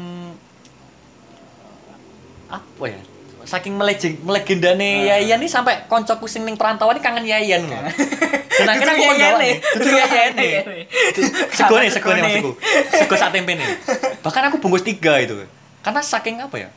apa 2.47 2.83
ya 2.83 2.99
saking 3.47 3.73
melegend 3.73 4.19
melegendane 4.21 5.07
Ah. 5.07 5.17
Yayan 5.17 5.39
nih 5.39 5.47
sampai 5.47 5.87
koncoku 5.87 6.27
sing 6.27 6.43
ning 6.43 6.53
perantauan 6.53 6.99
kangen 6.99 7.23
Yayan 7.23 7.63
loh. 7.63 7.79
Dan 8.51 8.67
akhirnya 8.67 8.91
aku 8.91 8.99
Itu 8.99 9.07
Yayan 9.07 9.15
mendawa 9.15 9.37
nih. 9.39 9.53
Itu 9.57 9.89
Yayan 9.89 10.31
nih. 10.35 10.51
Sego 11.49 11.75
nih, 11.77 11.89
maksudku. 11.89 12.51
Sego 12.91 13.15
sak 13.15 13.29
tempe 13.31 13.53
nih. 13.53 13.67
Bahkan 14.19 14.43
aku 14.45 14.57
bungkus 14.59 14.83
tiga 14.83 15.17
itu. 15.17 15.39
Karena 15.79 16.01
saking 16.01 16.37
apa 16.37 16.55
ya? 16.57 16.69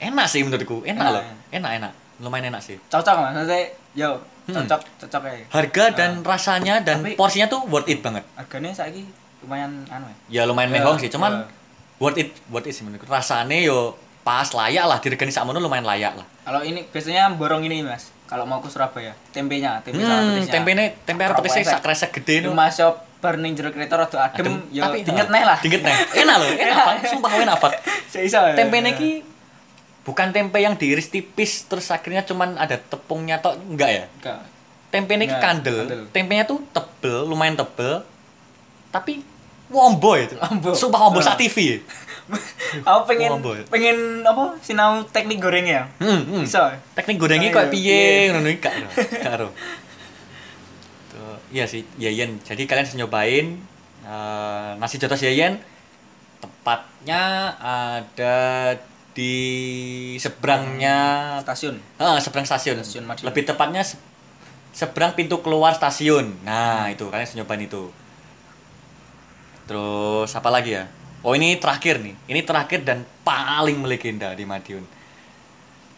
Enak 0.00 0.26
sih 0.26 0.40
menurutku. 0.40 0.84
Enak 0.84 1.06
loh. 1.10 1.22
Enak, 1.50 1.70
enak. 1.74 1.92
Lumayan 2.16 2.48
enak 2.48 2.62
sih. 2.62 2.78
Cocok 2.86 3.14
mas, 3.18 3.34
maksudnya 3.34 3.60
yo 3.92 4.10
Hmm. 4.44 4.60
cocok 4.60 4.80
cocok 5.00 5.22
ya. 5.24 5.40
Harga 5.48 5.84
dan 5.90 6.10
rasanya 6.20 6.76
dan 6.78 7.00
porsinya 7.16 7.48
tuh 7.48 7.64
worth 7.64 7.88
it 7.88 8.04
banget. 8.04 8.20
Harganya 8.36 8.76
saiki 8.76 9.08
lumayan 9.40 9.88
anu 9.88 10.04
ya. 10.04 10.16
Ya 10.28 10.42
lumayan 10.44 10.68
Ya, 10.68 10.84
mehong 10.84 11.00
sih, 11.00 11.08
cuman 11.08 11.32
ya. 11.40 11.48
worth 11.96 12.20
it, 12.20 12.28
worth 12.52 12.68
it 12.68 12.76
sih 12.76 12.84
menurutku. 12.84 13.08
Rasanya 13.08 13.56
yo 13.56 13.96
pas 14.24 14.48
layak 14.48 14.84
lah, 14.84 14.98
diregani 14.98 15.28
sakmono 15.28 15.58
lumayan 15.58 15.84
layak 15.84 16.16
lah. 16.16 16.26
Kalau 16.42 16.60
ini 16.60 16.82
biasanya 16.84 17.28
borong 17.30 17.62
ini 17.62 17.80
mas. 17.80 18.08
Kalau 18.24 18.42
mau 18.42 18.58
ke 18.58 18.66
Surabaya, 18.66 19.12
tempenya, 19.30 19.84
tempe 19.84 20.00
sama 20.00 20.16
Hmm, 20.16 20.28
petisnya. 20.34 20.52
tempe 20.56 20.70
tempe 21.04 21.22
petisnya 21.30 21.62
sak 21.68 21.80
kresek 21.80 22.10
gede 22.10 22.40
no. 22.40 22.50
Cuma 22.50 22.66
shop 22.66 23.04
bar 23.20 23.36
ning 23.36 23.52
jero 23.52 23.68
kereta 23.68 23.96
rada 23.96 24.16
adem, 24.22 24.64
yo 24.68 24.80
tapi 24.82 25.00
dinget 25.00 25.28
neh 25.28 25.44
lah. 25.44 25.60
Dinget 25.60 25.80
neh. 25.80 25.96
Enak 26.24 26.34
loh, 26.34 26.48
enak 26.50 26.76
Pak. 26.78 26.94
Sumpah 27.06 27.30
enak. 27.34 27.56
Seiso. 28.12 28.40
ya. 28.42 28.56
Tempe 28.56 28.80
ini 28.80 28.90
ki 28.92 29.10
bukan 30.02 30.28
tempe 30.30 30.56
yang 30.56 30.74
diiris 30.74 31.08
tipis 31.08 31.64
terus 31.64 31.88
akhirnya 31.88 32.20
cuman 32.22 32.56
ada 32.56 32.76
tepungnya 32.76 33.38
tok 33.38 33.60
enggak 33.62 33.90
ya? 33.92 34.04
Enggak. 34.10 34.38
Tempe 34.88 35.10
ini 35.12 35.26
kandel. 35.28 35.78
kandel. 35.84 36.00
Tempenya 36.08 36.44
tuh 36.44 36.64
tebel, 36.66 37.24
lumayan 37.24 37.54
tebel. 37.54 38.04
Tapi 38.90 39.20
wombo 39.66 40.14
itu. 40.14 40.36
Wombo. 40.38 40.70
Sumpah 40.72 41.00
wombo 41.02 41.18
Nah. 41.18 41.26
sak 41.26 41.36
TV. 41.36 41.80
Aku 42.88 43.04
pengen 43.04 43.36
ya. 43.36 43.62
pengen 43.68 43.96
apa 44.20 44.56
sinau 44.58 45.04
teknik 45.06 45.38
gorengnya. 45.38 45.84
Hmm, 45.98 46.24
hmm. 46.24 46.42
Iso. 46.42 46.64
Teknik 46.92 47.16
gorengnya 47.16 47.48
Oh, 47.48 47.54
kok 47.54 47.64
iya. 47.64 47.70
piye 47.70 48.00
Iya. 48.00 48.32
ngono 48.32 48.48
iki 48.48 48.60
gak. 48.60 48.74
Tuh, 51.10 51.36
Iya 51.50 51.64
sih, 51.64 51.84
Yayan. 51.96 52.40
Jadi 52.40 52.64
kalian 52.64 52.82
harus 52.82 52.96
nyobain 52.96 53.46
eh, 54.02 54.70
nasi 54.76 54.96
jotos 54.96 55.20
Yayan. 55.20 55.60
Tepatnya 56.40 57.54
ada 57.56 58.36
di 59.12 59.36
seberangnya 60.18 60.96
Stasiun. 61.40 61.78
Ah, 61.96 62.18
seberang 62.18 62.42
stasiun. 62.42 62.80
Stasiun 62.80 63.04
Madiun. 63.04 63.30
Lebih 63.30 63.46
tepatnya 63.46 63.80
se- 63.80 64.00
seberang 64.72 65.14
pintu 65.14 65.38
keluar 65.38 65.70
stasiun. 65.70 66.42
Nah, 66.42 66.88
itu 66.88 67.06
kalian 67.06 67.22
harus 67.22 67.36
nyobain 67.38 67.62
itu. 67.62 67.88
Terus 69.64 70.28
apa 70.28 70.50
lagi 70.50 70.76
ya? 70.76 70.84
Oh, 71.24 71.32
ini 71.32 71.56
terakhir 71.56 72.04
nih. 72.04 72.14
Ini 72.28 72.40
terakhir 72.44 72.84
dan 72.84 73.00
paling 73.24 73.80
melegenda 73.80 74.36
di 74.36 74.44
Madiun. 74.44 74.84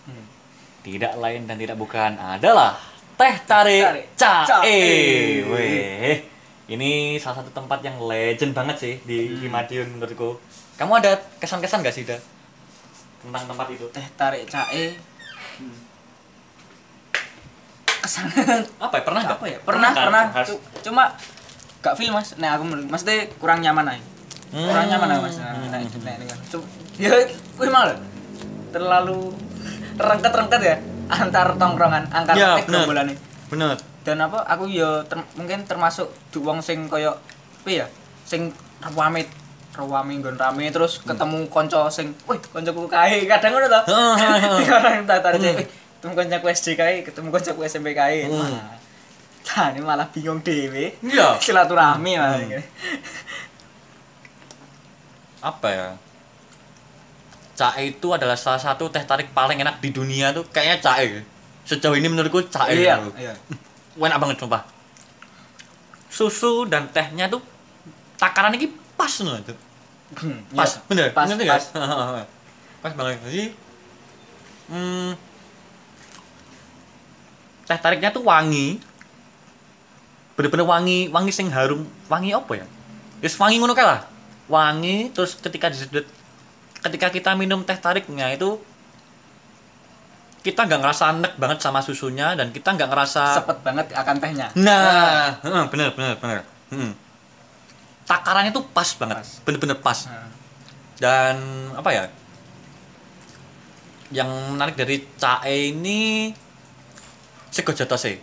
Hmm. 0.06 0.26
Tidak 0.86 1.18
lain 1.18 1.50
dan 1.50 1.58
tidak 1.58 1.74
bukan 1.74 2.14
adalah 2.14 2.78
Teh 3.18 3.34
Tarik 3.42 4.14
Cae. 4.14 4.46
Cae. 4.46 4.80
Weh. 5.50 6.14
Ini 6.66 7.18
salah 7.18 7.42
satu 7.42 7.50
tempat 7.50 7.82
yang 7.82 7.98
legend 7.98 8.54
banget 8.54 8.76
sih 8.78 8.94
di, 9.02 9.34
di 9.34 9.50
Madiun 9.50 9.98
menurutku. 9.98 10.38
Kamu 10.78 10.92
ada 10.94 11.18
kesan-kesan 11.42 11.82
gak 11.82 11.94
sih, 11.94 12.06
Da? 12.06 12.18
Tentang 13.22 13.50
tempat 13.50 13.66
itu? 13.74 13.86
Teh 13.90 14.06
tarik 14.14 14.46
cae. 14.46 14.94
Kesan 17.98 18.30
Apa 18.78 18.94
ya? 18.98 19.02
Pernah 19.02 19.20
nggak? 19.26 19.38
apa 19.38 19.46
ya? 19.50 19.58
Pernah, 19.58 19.90
kan? 19.90 20.04
pernah. 20.06 20.24
Harus- 20.30 20.50
Cu- 20.54 20.62
Cuma 20.86 21.04
gak 21.82 21.94
feel 21.98 22.14
Mas. 22.14 22.38
Nah, 22.38 22.54
aku 22.54 22.62
maksudnya 22.86 23.26
kurang 23.42 23.58
nyaman 23.58 23.98
aja. 23.98 24.04
Kurang 24.48 24.84
Hmm. 24.84 24.90
nyaman 24.90 25.08
aja 25.08 25.20
Mas. 25.20 25.36
Nah, 25.36 25.52
Hmm. 25.52 25.68
nah, 25.68 25.80
nah, 25.80 26.14
nah, 26.16 26.38
Cu- 26.46 26.68
Ya, 26.96 27.12
mau 27.66 27.84
lho. 27.84 27.96
Terlalu 28.70 29.18
rengket-rengket 29.96 30.60
ya 30.60 30.76
antar 31.08 31.54
tongkrongan 31.54 32.04
antar 32.10 32.34
eh, 32.34 32.60
bener. 32.60 33.14
bener 33.46 33.76
dan 34.02 34.18
apa 34.20 34.42
aku 34.42 34.66
ya 34.66 35.00
ter- 35.02 35.22
mungkin 35.32 35.62
termasuk 35.62 36.10
di 36.28 36.38
wong 36.38 36.58
sing 36.58 36.86
koyo 36.86 37.14
apa 37.56 37.68
ya 37.68 37.86
sing 38.22 38.50
rame 38.88 39.22
rame 39.72 40.12
nggon 40.14 40.34
rame 40.34 40.66
terus 40.68 40.98
ketemu 41.00 41.46
konco 41.46 41.86
sing 41.88 42.10
wih 42.24 42.36
koncoku 42.44 42.86
kae 42.86 43.22
kadang 43.24 43.54
ngono 43.54 43.70
heeh. 43.70 44.66
orang 44.66 45.06
tak 45.06 45.22
tarik 45.22 45.40
Hmm. 45.40 45.62
ketemu 45.96 46.12
koncoku 46.16 46.46
SD 46.50 46.66
kae 46.74 46.94
ketemu 47.02 47.28
koncoku 47.30 47.60
SMP 47.62 47.88
kae 47.92 48.26
Hmm. 48.26 48.36
Wah. 48.36 48.74
Nah, 49.46 49.70
ini 49.70 49.80
malah 49.80 50.10
bingung 50.10 50.42
dewe 50.42 50.90
Iya. 51.00 51.38
silaturahmi 51.44 52.12
malah 52.14 52.34
Hmm. 52.36 52.50
ini. 52.50 52.58
Apa 55.46 55.68
ya? 55.70 55.88
Cae 57.56 57.94
itu 57.94 58.08
adalah 58.12 58.36
salah 58.36 58.60
satu 58.60 58.90
teh 58.92 59.00
tarik 59.06 59.32
paling 59.32 59.62
enak 59.62 59.80
di 59.80 59.88
dunia 59.94 60.34
tuh 60.34 60.44
kayaknya 60.50 60.76
Cae 60.82 61.22
sejauh 61.64 61.96
ini 61.96 62.10
menurutku 62.10 62.42
Cae 62.50 62.74
iya 62.74 62.98
gitu. 63.00 63.10
iya. 63.16 63.32
Enak 64.06 64.18
banget 64.20 64.36
sumpah. 64.42 64.62
Susu 66.12 66.66
dan 66.68 66.90
tehnya 66.92 67.30
tuh 67.30 67.40
takaran 68.20 68.52
ini 68.58 68.68
pas 68.98 69.12
loh 69.22 69.38
itu 69.38 69.54
Hmm, 70.06 70.38
pas 70.54 70.70
iya. 70.70 70.80
bener 70.86 71.06
pas 71.10 71.26
Ngerti 71.26 71.50
pas 71.50 71.64
nggak? 71.74 72.26
pas. 72.84 72.92
Banget. 72.94 73.18
Jadi 73.26 73.44
hmm, 74.70 75.10
teh 77.66 77.78
tariknya 77.82 78.14
tuh 78.14 78.22
wangi. 78.22 78.78
Bener-bener 80.38 80.62
wangi 80.62 81.10
wangi 81.10 81.32
sing 81.34 81.50
harum. 81.50 81.82
Wangi 82.06 82.30
apa 82.30 82.52
ya? 82.54 82.66
Yes, 83.18 83.34
wangi 83.40 83.58
ngono 83.58 83.74
kae 83.74 83.82
lah 83.82 84.06
wangi 84.46 85.10
terus 85.10 85.34
ketika 85.38 85.70
disedot 85.70 86.06
ketika 86.86 87.10
kita 87.10 87.30
minum 87.34 87.66
teh 87.66 87.74
tariknya 87.74 88.30
itu 88.30 88.62
kita 90.46 90.62
nggak 90.62 90.78
ngerasa 90.78 91.04
enek 91.18 91.32
banget 91.42 91.58
sama 91.58 91.82
susunya 91.82 92.38
dan 92.38 92.54
kita 92.54 92.78
nggak 92.78 92.86
ngerasa 92.86 93.42
sepet 93.42 93.58
banget 93.66 93.90
akan 93.90 94.16
tehnya. 94.22 94.46
Nah. 94.54 95.34
Heeh, 95.42 95.64
bener 95.74 95.90
bener 95.98 96.14
bener. 96.22 96.46
Hmm. 96.70 96.94
takarannya 98.06 98.54
tuh 98.54 98.62
pas 98.70 98.86
banget 98.86 99.18
Pas. 99.18 99.30
bener-bener 99.42 99.78
pas. 99.82 99.98
Nah, 100.06 100.30
dan 101.02 101.36
apa 101.74 101.90
ya? 101.90 102.04
Yang 104.14 104.30
menarik 104.54 104.78
dari 104.78 105.02
cae 105.18 105.74
ini 105.74 106.30
sego 107.50 107.74
jatose 107.74 108.22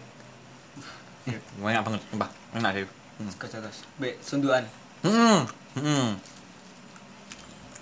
banyak 1.59 1.83
banget 1.83 2.01
sumpah. 2.07 2.29
Enak 2.55 2.71
sih. 2.71 2.87
Hmm. 3.19 3.31
kejotos 3.35 3.77
be 3.99 4.15
sunduan. 4.23 4.63
Hmm 5.03 5.62
hmm. 5.77 6.07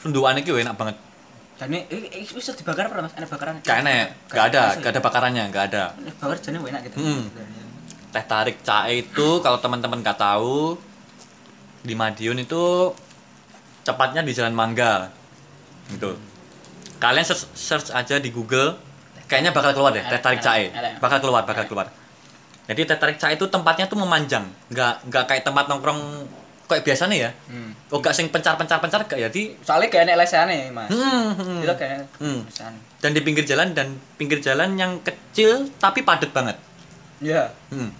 Sunduan 0.01 0.39
iki 0.39 0.49
enak 0.49 0.75
banget. 0.75 0.97
Dan 1.61 1.77
ini 1.77 2.25
bisa 2.25 2.57
dibakar 2.57 2.89
apa 2.89 3.05
mas? 3.05 3.13
Enak 3.13 3.29
bakaran? 3.29 3.53
Gak 3.61 3.85
enak 3.85 4.07
gak 4.33 4.45
ada 4.49 4.63
gak 4.81 4.91
ada 4.97 5.01
bakarannya 5.01 5.43
gak 5.53 5.65
ada. 5.69 5.83
Bakar 6.17 6.37
jadi 6.41 6.57
enak 6.57 6.81
gitu. 6.89 6.97
Hmm. 6.97 7.29
teh 8.11 8.25
tarik 8.27 8.59
cae 8.59 9.07
itu 9.07 9.39
kalau 9.39 9.55
teman-teman 9.63 10.03
nggak 10.03 10.19
tahu 10.19 10.75
di 11.79 11.95
Madiun 11.95 12.43
itu 12.43 12.91
cepatnya 13.87 14.25
di 14.25 14.35
Jalan 14.35 14.51
Mangga. 14.51 15.07
Gitu. 15.87 16.19
Kalian 16.99 17.23
search, 17.23 17.47
search 17.55 17.89
aja 17.95 18.19
di 18.19 18.33
Google 18.33 18.75
kayaknya 19.31 19.55
bakal 19.55 19.71
keluar 19.71 19.95
deh 19.95 20.03
teh 20.03 20.19
tarik 20.19 20.43
cae 20.43 20.67
bakal 20.99 21.23
keluar 21.23 21.47
bakal 21.47 21.63
keluar. 21.69 21.87
Jadi 22.67 22.83
teh 22.83 22.97
tarik 22.99 23.15
cae 23.15 23.39
itu 23.39 23.47
tempatnya 23.47 23.87
tuh 23.87 24.01
memanjang. 24.01 24.43
Nggak 24.73 25.07
nggak 25.07 25.23
kayak 25.29 25.43
tempat 25.47 25.71
nongkrong 25.71 26.27
kayak 26.71 26.83
biasanya 26.83 27.17
ya 27.19 27.31
Hmm. 27.45 27.75
oh 27.89 27.99
gak 27.99 28.11
sing 28.11 28.27
pencar 28.27 28.55
pencar 28.55 28.79
pencar 28.79 29.03
gak 29.03 29.19
jadi 29.21 29.41
soalnya 29.59 29.87
kayak 29.87 30.03
enak 30.07 30.15
lesehannya 30.17 30.71
mas 30.71 30.87
hmm, 30.87 31.27
hmm. 31.35 31.59
itu 31.59 31.73
kayak 31.75 32.07
Hmm. 32.15 32.39
lesehan 32.41 32.73
dan 32.97 33.11
di 33.11 33.19
pinggir 33.19 33.43
jalan 33.43 33.67
dan 33.71 33.87
pinggir 34.15 34.39
jalan 34.39 34.73
yang 34.73 34.97
kecil 35.01 35.67
tapi 35.75 36.01
padat 36.01 36.31
banget 36.31 36.55
iya 37.19 37.51
Hmm. 37.67 37.91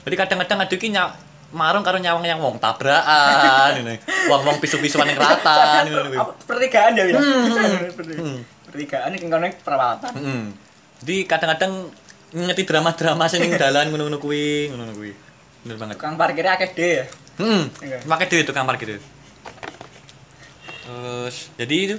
Jadi 0.00 0.16
kadang-kadang 0.16 0.64
ada 0.64 0.74
ki 0.74 0.88
nya 0.88 1.12
marung 1.52 1.84
karo 1.84 2.00
nyawang 2.00 2.24
yang 2.24 2.40
wong 2.40 2.56
tabrakan 2.56 3.76
ini. 3.84 4.00
Wong-wong 4.26 4.56
pisu-pisuan 4.58 5.04
yang 5.04 5.20
rata 5.20 5.84
ini. 5.84 5.92
ini. 5.92 6.16
Apa, 6.16 6.32
pertigaan 6.48 6.96
ya 6.96 7.04
ya 7.04 7.20
Hmm. 7.20 8.40
pertigaan 8.64 9.12
ini 9.12 9.20
kan 9.20 9.44
perawatan 9.60 10.12
Hmm. 10.16 10.44
Jadi 10.98 11.28
kadang-kadang 11.28 11.92
ngerti 12.32 12.62
drama-drama 12.64 13.28
sing 13.28 13.44
dalan 13.60 13.92
ngono-ngono 13.92 14.16
kuwi, 14.16 14.72
ngono-ngono 14.72 14.96
kuwi. 14.96 15.12
Bener 15.60 15.76
banget. 15.76 15.94
tukang 16.00 16.16
parkirnya 16.16 16.56
akeh 16.56 16.70
deh 16.72 16.90
ya 16.96 17.04
Hmm. 17.40 17.64
Iya. 17.80 17.98
Pakai 18.04 18.26
duit 18.28 18.44
tukang 18.44 18.68
parkir 18.68 19.00
itu. 19.00 19.06
Terus 20.84 21.48
jadi 21.56 21.76
itu 21.76 21.96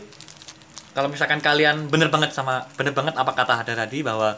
kalau 0.92 1.08
misalkan 1.10 1.42
kalian 1.42 1.90
bener 1.90 2.14
banget 2.14 2.36
sama 2.36 2.68
bener 2.78 2.94
banget 2.94 3.16
apa 3.16 3.32
kata 3.32 3.64
ada 3.64 3.74
tadi 3.74 4.04
bahwa 4.04 4.36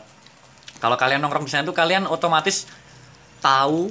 kalau 0.77 0.95
kalian 0.95 1.19
nongkrong 1.19 1.43
di 1.43 1.51
sana 1.51 1.65
tuh 1.65 1.75
kalian 1.75 2.07
otomatis 2.07 2.69
tahu 3.43 3.89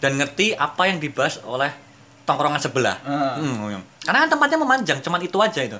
dan 0.00 0.16
ngerti 0.16 0.56
apa 0.56 0.88
yang 0.88 0.98
dibahas 0.98 1.38
oleh 1.44 1.70
tongkrongan 2.24 2.62
sebelah. 2.62 2.96
Ah. 3.04 3.36
Hmm, 3.36 3.68
iya. 3.68 3.78
Karena 4.06 4.24
kan 4.24 4.30
tempatnya 4.32 4.58
memanjang, 4.62 4.98
cuman 5.04 5.20
itu 5.20 5.36
aja 5.42 5.60
itu. 5.60 5.78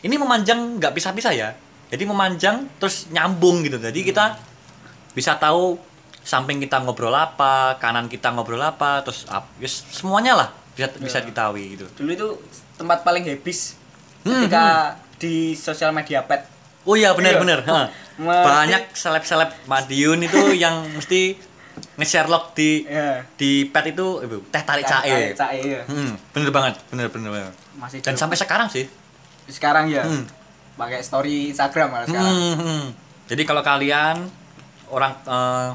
Ini 0.00 0.14
memanjang 0.16 0.80
nggak 0.80 0.92
pisah-pisah 0.96 1.32
ya. 1.34 1.52
Jadi 1.92 2.04
memanjang 2.08 2.66
terus 2.80 3.10
nyambung 3.12 3.66
gitu. 3.66 3.76
Jadi 3.76 4.00
kita 4.06 4.38
bisa 5.12 5.36
tahu 5.36 5.76
samping 6.24 6.56
kita 6.58 6.80
ngobrol 6.80 7.12
apa, 7.12 7.76
kanan 7.76 8.08
kita 8.08 8.32
ngobrol 8.32 8.58
apa, 8.58 9.04
terus 9.04 9.28
ap- 9.28 9.52
ya 9.56 9.68
semuanya 9.68 10.32
lah 10.34 10.48
bisa 10.72 10.88
bisa 10.96 11.18
Ya. 11.18 11.22
diketahui 11.22 11.76
gitu. 11.76 11.86
dulu 11.94 12.10
itu 12.10 12.28
tempat 12.74 13.04
paling 13.04 13.22
habis 13.22 13.76
Hmm, 14.20 14.42
ketika 14.42 14.96
di 15.16 15.52
sosial 15.52 15.92
media 15.92 16.24
pet 16.24 16.48
Oh 16.82 16.92
iya 16.94 17.12
Iya. 17.12 17.16
benar-benar. 17.38 17.60
ha. 17.62 17.88
Mesti- 18.14 18.44
Banyak 18.44 18.82
seleb-seleb 18.90 19.50
Madiun 19.64 20.20
itu 20.20 20.36
yang 20.58 20.84
mesti 20.90 21.36
nge-share 21.94 22.26
log 22.26 22.52
di 22.52 22.84
ya 22.84 23.20
di 23.34 23.66
pet 23.66 23.90
itu 23.90 24.20
ibu 24.20 24.40
teh 24.48 24.60
tarik 24.60 24.84
cae. 24.84 25.32
cae 25.32 25.60
ya 25.60 25.82
Hmm, 25.84 26.12
bener 26.30 26.50
banget, 26.50 26.74
bener 26.88 27.08
bener. 27.08 27.30
bener. 27.30 27.52
masih 27.74 28.00
Dan 28.00 28.14
sampai 28.14 28.34
sekarang 28.34 28.66
sih. 28.66 28.88
sekarang 29.46 29.86
ya 29.86 30.00
Hmm. 30.02 30.24
pakai 30.74 31.00
story 31.00 31.50
Instagram 31.50 31.88
malah 31.90 32.06
sekarang 32.06 32.32
Hmm, 32.32 32.54
hmm. 32.56 32.84
Jadi 33.24 33.42
kalau 33.42 33.60
kalian 33.60 34.16
orang 34.86 35.12
eh, 35.22 35.68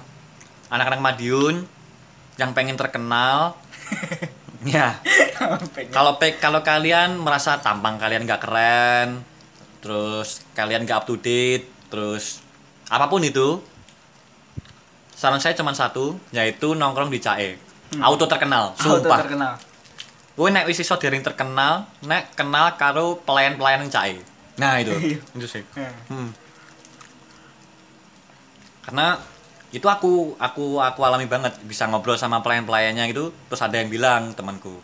anak-anak 0.69 1.01
Madiun 1.01 1.65
yang 2.39 2.55
pengen 2.55 2.79
terkenal, 2.79 3.58
ya 4.65 4.95
kalau 5.91 6.15
kalau 6.39 6.62
kalian 6.63 7.19
merasa 7.19 7.60
tampang 7.60 7.99
kalian 7.99 8.23
nggak 8.23 8.41
keren, 8.41 9.21
terus 9.84 10.45
kalian 10.55 10.88
nggak 10.88 11.03
up 11.03 11.05
to 11.10 11.19
date, 11.19 11.67
terus 11.91 12.39
apa 12.88 13.12
pun 13.12 13.19
itu, 13.21 13.60
saran 15.12 15.43
saya 15.43 15.58
cuma 15.58 15.75
satu, 15.75 16.15
yaitu 16.32 16.73
nongkrong 16.77 17.12
di 17.12 17.19
CAE. 17.19 17.60
Auto 17.99 18.29
terkenal, 18.29 18.77
Auto 18.77 19.01
sumpah. 19.01 19.19
terkenal 19.25 19.53
Gue 20.39 20.47
nek 20.55 20.71
wis 20.71 20.79
iso 20.79 20.95
dereng 20.95 21.19
terkenal, 21.19 21.84
nek 22.08 22.32
kenal 22.32 22.71
karo 22.79 23.19
pelayan-pelayan 23.27 23.84
yang 23.84 23.91
CAE. 23.91 24.23
Nah 24.55 24.79
itu, 24.79 24.95
Iya. 25.12 25.19
itu 25.36 25.47
sih. 25.51 25.63
Ya. 25.75 25.91
Hmm. 26.08 26.32
Karena 28.88 29.19
itu 29.69 29.86
aku 29.86 30.34
aku 30.41 30.82
aku 30.82 30.99
alami 31.05 31.29
banget 31.29 31.53
bisa 31.65 31.86
ngobrol 31.86 32.17
sama 32.17 32.41
pelayan-pelayannya 32.41 33.05
gitu 33.13 33.29
terus 33.49 33.62
ada 33.62 33.77
yang 33.77 33.89
bilang 33.89 34.34
temanku 34.34 34.82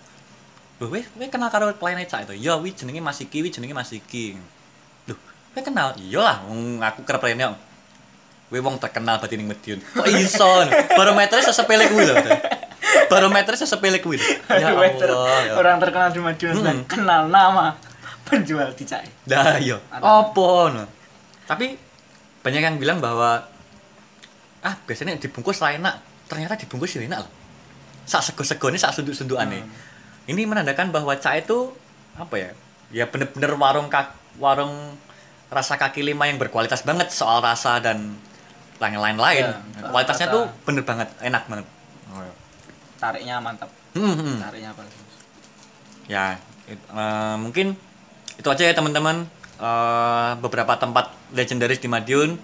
Loh, 0.76 0.91
weh, 0.91 1.08
weh 1.15 1.32
kenal 1.32 1.48
karo 1.48 1.71
pelayan 1.80 2.04
Eca 2.04 2.19
itu? 2.28 2.36
Ya, 2.36 2.60
wih 2.60 2.76
jenenge 2.76 3.00
Mas 3.00 3.24
Iki, 3.24 3.48
wih 3.48 3.48
jenenge 3.48 3.71
Mas 3.71 3.95
Iki. 3.95 4.36
Loh, 5.08 5.15
weh 5.56 5.63
kenal? 5.63 5.95
Iya 5.95 6.19
lah, 6.19 6.38
wong 6.52 6.84
aku 6.84 7.08
kerep 7.08 7.24
pelayannya. 7.24 7.56
Weh 8.52 8.60
wong 8.60 8.75
terkenal 8.75 9.15
berarti 9.15 9.40
ning 9.40 9.48
Medion. 9.48 9.79
Kok 9.79 10.04
iso? 10.12 10.67
Barometernya 11.00 11.48
sesepele 11.48 11.88
kuwi 11.88 12.12
lho. 12.12 12.15
Barometernya 13.08 13.63
sesepele 13.63 14.04
kuwi. 14.04 14.19
Ya 14.52 14.75
Meter. 14.75 15.15
Allah. 15.15 15.40
ya. 15.48 15.52
orang 15.56 15.79
terkenal 15.79 16.12
di 16.12 16.19
dan 16.19 16.56
Hmm. 16.60 16.83
kenal 16.83 17.31
nama 17.31 17.79
penjual 18.27 18.67
di 18.75 18.83
cae 18.83 19.08
Dah 19.23 19.56
iya. 19.56 19.79
Apa 19.96 20.75
no? 20.75 20.83
Tapi 21.48 21.77
banyak 22.44 22.62
yang 22.62 22.75
bilang 22.83 23.00
bahwa 23.00 23.48
ah 24.66 24.76
biasanya 24.90 25.22
dibungkus 25.22 25.62
lah 25.62 25.78
enak. 25.78 25.96
Ternyata 26.26 26.58
dibungkus 26.58 26.98
ya 26.98 27.06
enak 27.06 27.22
loh. 27.22 27.32
Sak 28.10 28.34
sego-segone 28.34 28.82
sak 28.82 28.98
sunduk-sundukane. 28.98 29.62
Ini 30.26 30.42
menandakan 30.50 30.90
bahwa 30.90 31.13
cae 31.22 31.46
itu 31.46 31.70
apa 32.18 32.36
ya? 32.36 32.50
Ya 32.90 33.06
bener-bener 33.06 33.54
warung 33.54 33.88
kak, 33.94 34.18
warung 34.42 34.98
rasa 35.54 35.78
kaki 35.78 36.02
lima 36.02 36.26
yang 36.26 36.42
berkualitas 36.42 36.82
banget 36.82 37.13
soal 37.13 37.46
rasa 37.46 37.78
dan 37.78 38.18
lain-lain 38.82 39.18
lain. 39.22 39.46
Ya, 39.46 39.88
Kualitasnya 39.88 40.28
tuh 40.34 40.50
bener 40.66 40.82
banget, 40.82 41.08
enak 41.22 41.46
banget. 41.46 41.66
Oh, 42.10 42.22
iya. 42.22 42.34
tariknya 42.96 43.36
mantap 43.44 43.70
Hmm, 43.92 44.16
hmm. 44.18 44.36
tariknya 44.40 44.72
apa 44.72 44.82
ya 46.08 46.40
it- 46.66 46.90
eh, 46.90 47.36
mungkin 47.38 47.76
itu 48.40 48.48
aja 48.48 48.63
ya 48.66 48.74
teman-teman 48.74 49.28
Eh, 49.56 50.32
beberapa 50.44 50.76
tempat 50.76 51.16
legendaris 51.32 51.80
di 51.80 51.88
Madiun 51.88 52.36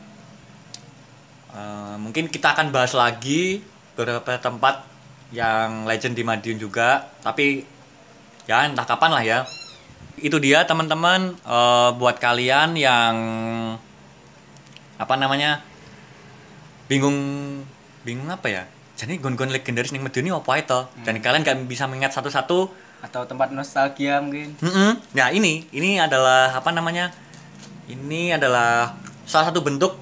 Eh, 1.52 1.95
mungkin 1.99 2.32
kita 2.32 2.56
akan 2.56 2.72
bahas 2.72 2.95
lagi 2.95 3.60
beberapa 3.99 4.39
tempat 4.39 4.88
yang 5.36 5.84
legend 5.84 6.16
di 6.16 6.24
Madiun 6.24 6.60
juga. 6.60 7.12
Tapi 7.20 7.68
ya 8.47 8.68
entah 8.68 8.88
kapan 8.88 9.12
lah 9.12 9.24
ya. 9.24 9.39
Itu 10.16 10.39
dia 10.39 10.64
teman-teman. 10.64 11.36
Eh, 11.36 11.89
buat 11.99 12.16
kalian 12.20 12.80
yang 12.80 13.16
apa 14.95 15.14
namanya 15.18 15.60
bingung 16.88 17.18
bingung 18.08 18.32
apa 18.32 18.47
ya? 18.47 18.64
Jadi 19.02 19.18
gon-gon 19.18 19.49
legendaris 19.49 19.89
ning 19.91 20.06
Medeni 20.06 20.30
apa 20.30 20.62
itu? 20.62 20.80
Dan 21.02 21.18
kalian 21.20 21.41
gak 21.41 21.58
bisa 21.66 21.89
mengingat 21.89 22.14
satu-satu. 22.14 22.70
Atau 23.02 23.26
tempat 23.26 23.49
nostalgia 23.49 24.22
mungkin. 24.22 24.54
Mm-mm. 24.62 25.02
Nah 25.18 25.34
ini, 25.34 25.66
ini 25.74 25.97
adalah 25.97 26.54
apa 26.54 26.70
namanya? 26.70 27.10
Ini 27.89 28.38
adalah 28.38 28.93
salah 29.26 29.49
satu 29.49 29.66
bentuk 29.66 29.97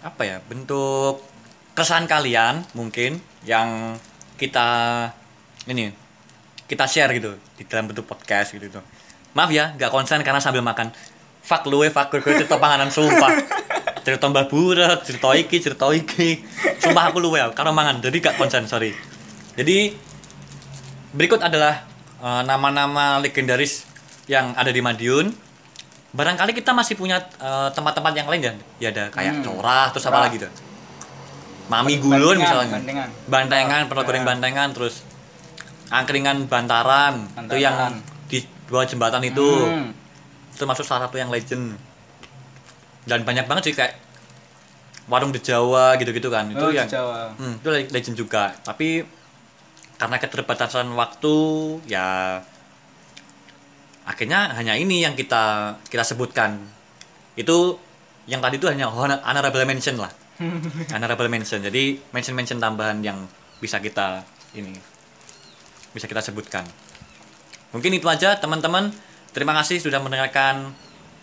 apa 0.00 0.22
ya? 0.24 0.36
Bentuk 0.44 1.24
kesan 1.76 2.04
kalian 2.10 2.66
mungkin 2.76 3.20
yang 3.46 3.96
kita 4.36 4.68
ini 5.68 5.92
kita 6.64 6.84
share 6.88 7.12
gitu 7.16 7.36
di 7.58 7.64
dalam 7.68 7.88
bentuk 7.88 8.08
podcast 8.08 8.56
gitu. 8.56 8.68
-gitu. 8.68 8.80
Maaf 9.34 9.50
ya, 9.54 9.74
nggak 9.78 9.90
konsen 9.94 10.22
karena 10.26 10.42
sambil 10.42 10.62
makan. 10.64 10.90
Fuck 11.40 11.66
lu 11.70 11.82
fuck 11.88 12.12
gue 12.12 12.20
cerita 12.22 12.60
panganan 12.60 12.90
sumpah. 12.90 13.32
Cerita 14.00 14.32
mbah 14.32 14.48
buret, 14.48 15.04
cerita 15.04 15.28
iki, 15.36 15.60
cerita 15.60 15.86
iki. 15.92 16.40
Sumpah 16.80 17.12
aku 17.12 17.20
luwe 17.20 17.36
karena 17.52 17.72
mangan. 17.72 18.00
Jadi 18.00 18.16
gak 18.24 18.40
konsen, 18.40 18.64
sorry. 18.64 18.96
Jadi 19.60 19.92
berikut 21.12 21.44
adalah 21.44 21.84
eh, 22.24 22.42
nama-nama 22.48 23.20
legendaris 23.20 23.84
yang 24.24 24.56
ada 24.56 24.72
di 24.72 24.80
Madiun. 24.80 25.49
Barangkali 26.10 26.50
kita 26.52 26.70
masih 26.70 26.94
punya 26.94 27.18
eh, 27.18 27.68
tempat-tempat 27.70 28.12
yang 28.12 28.26
lain 28.26 28.40
ya. 28.40 28.52
Ya 28.80 28.88
ada 28.90 29.04
kayak 29.08 29.32
Hmm. 29.36 29.44
Corah 29.44 29.86
terus 29.88 30.04
apa 30.04 30.20
lagi 30.20 30.36
tuh? 30.38 30.50
Mami 31.68 31.96
Gulun 31.96 32.36
misalnya. 32.36 32.76
Bantengan. 32.76 33.08
Bantengan, 33.26 33.82
pernah 33.86 34.02
goreng 34.02 34.24
bantengan 34.24 34.68
terus 34.70 35.06
angkringan 35.88 36.46
bantaran, 36.46 37.26
itu 37.40 37.56
yang 37.56 37.74
Bantaran. 37.74 38.26
di 38.26 38.38
bawah 38.66 38.82
jembatan 38.84 39.22
itu. 39.22 39.48
Hmm. 39.60 39.94
Itu 40.50 40.64
masuk 40.64 40.82
salah 40.82 41.06
satu 41.06 41.14
yang 41.14 41.30
legend. 41.30 41.78
Dan 43.02 43.22
banyak 43.22 43.46
banget 43.46 43.70
sih 43.70 43.74
kayak 43.74 43.94
warung 45.06 45.30
di 45.30 45.38
Jawa 45.38 45.94
gitu-gitu 45.96 46.26
kan. 46.26 46.46
Itu 46.48 46.58
Oh, 46.60 46.70
di 46.70 46.76
yang 46.76 46.86
Jawa. 46.86 47.34
Hmm, 47.34 47.54
itu 47.56 47.68
le- 47.68 47.86
legend 47.88 48.16
juga. 48.16 48.50
Tapi 48.60 49.02
karena 49.96 50.16
keterbatasan 50.16 50.90
waktu, 50.90 51.34
ya 51.86 52.38
akhirnya 54.10 54.50
hanya 54.58 54.74
ini 54.74 55.06
yang 55.06 55.14
kita 55.14 55.78
kita 55.86 56.02
sebutkan. 56.02 56.58
Itu 57.38 57.78
yang 58.26 58.42
tadi 58.42 58.58
itu 58.58 58.66
hanya 58.66 58.90
honor- 58.90 59.22
honorable 59.22 59.62
mention 59.62 60.02
lah. 60.02 60.10
honorable 60.94 61.30
mention. 61.30 61.62
Jadi 61.62 62.02
mention-mention 62.10 62.58
tambahan 62.58 62.98
yang 63.06 63.30
bisa 63.62 63.78
kita 63.78 64.26
ini 64.58 64.74
bisa 65.94 66.10
kita 66.10 66.18
sebutkan. 66.18 66.66
Mungkin 67.70 67.94
itu 67.94 68.10
aja 68.10 68.34
teman-teman. 68.42 68.90
Terima 69.30 69.54
kasih 69.62 69.78
sudah 69.78 70.02
mendengarkan 70.02 70.74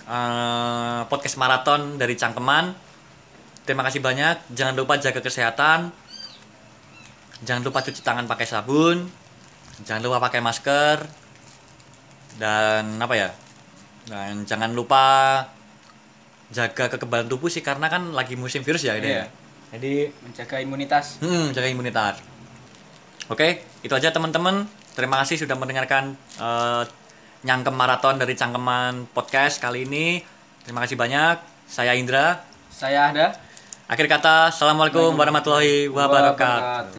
eh, 0.08 1.02
podcast 1.12 1.36
maraton 1.36 2.00
dari 2.00 2.16
Cangkeman. 2.16 2.72
Terima 3.68 3.84
kasih 3.84 4.00
banyak. 4.00 4.56
Jangan 4.56 4.80
lupa 4.80 4.96
jaga 4.96 5.20
kesehatan. 5.20 5.92
Jangan 7.44 7.62
lupa 7.68 7.84
cuci 7.84 8.00
tangan 8.00 8.24
pakai 8.24 8.48
sabun. 8.48 9.12
Jangan 9.84 10.02
lupa 10.08 10.24
pakai 10.24 10.40
masker. 10.40 11.27
Dan 12.38 13.02
apa 13.02 13.14
ya? 13.18 13.30
Dan 14.08 14.48
jangan 14.48 14.72
lupa 14.72 15.04
jaga 16.48 16.88
kekebalan 16.88 17.28
tubuh 17.28 17.52
sih 17.52 17.60
karena 17.60 17.92
kan 17.92 18.16
lagi 18.16 18.40
musim 18.40 18.64
virus 18.64 18.88
ya 18.88 18.96
ini. 18.96 19.12
Iya. 19.12 19.26
ya. 19.26 19.26
Jadi 19.76 19.94
Menjaga 20.24 20.58
imunitas. 20.64 21.20
Hmm, 21.20 21.52
jaga 21.52 21.68
imunitas. 21.68 22.24
Oke, 23.28 23.68
itu 23.84 23.92
aja 23.92 24.16
teman-teman. 24.16 24.64
Terima 24.96 25.20
kasih 25.22 25.44
sudah 25.44 25.60
mendengarkan 25.60 26.16
eh, 26.40 26.84
Nyangkem 27.44 27.76
Maraton 27.76 28.16
dari 28.18 28.34
Cangkeman 28.34 29.12
Podcast 29.12 29.60
kali 29.60 29.84
ini. 29.84 30.24
Terima 30.64 30.88
kasih 30.88 30.96
banyak. 30.96 31.36
Saya 31.68 32.00
Indra. 32.00 32.48
Saya 32.72 33.12
ada 33.12 33.28
Akhir 33.88 34.12
kata, 34.12 34.52
Assalamualaikum 34.52 35.16
warahmatullahi 35.16 35.88
wabarakatuh. 35.88 36.97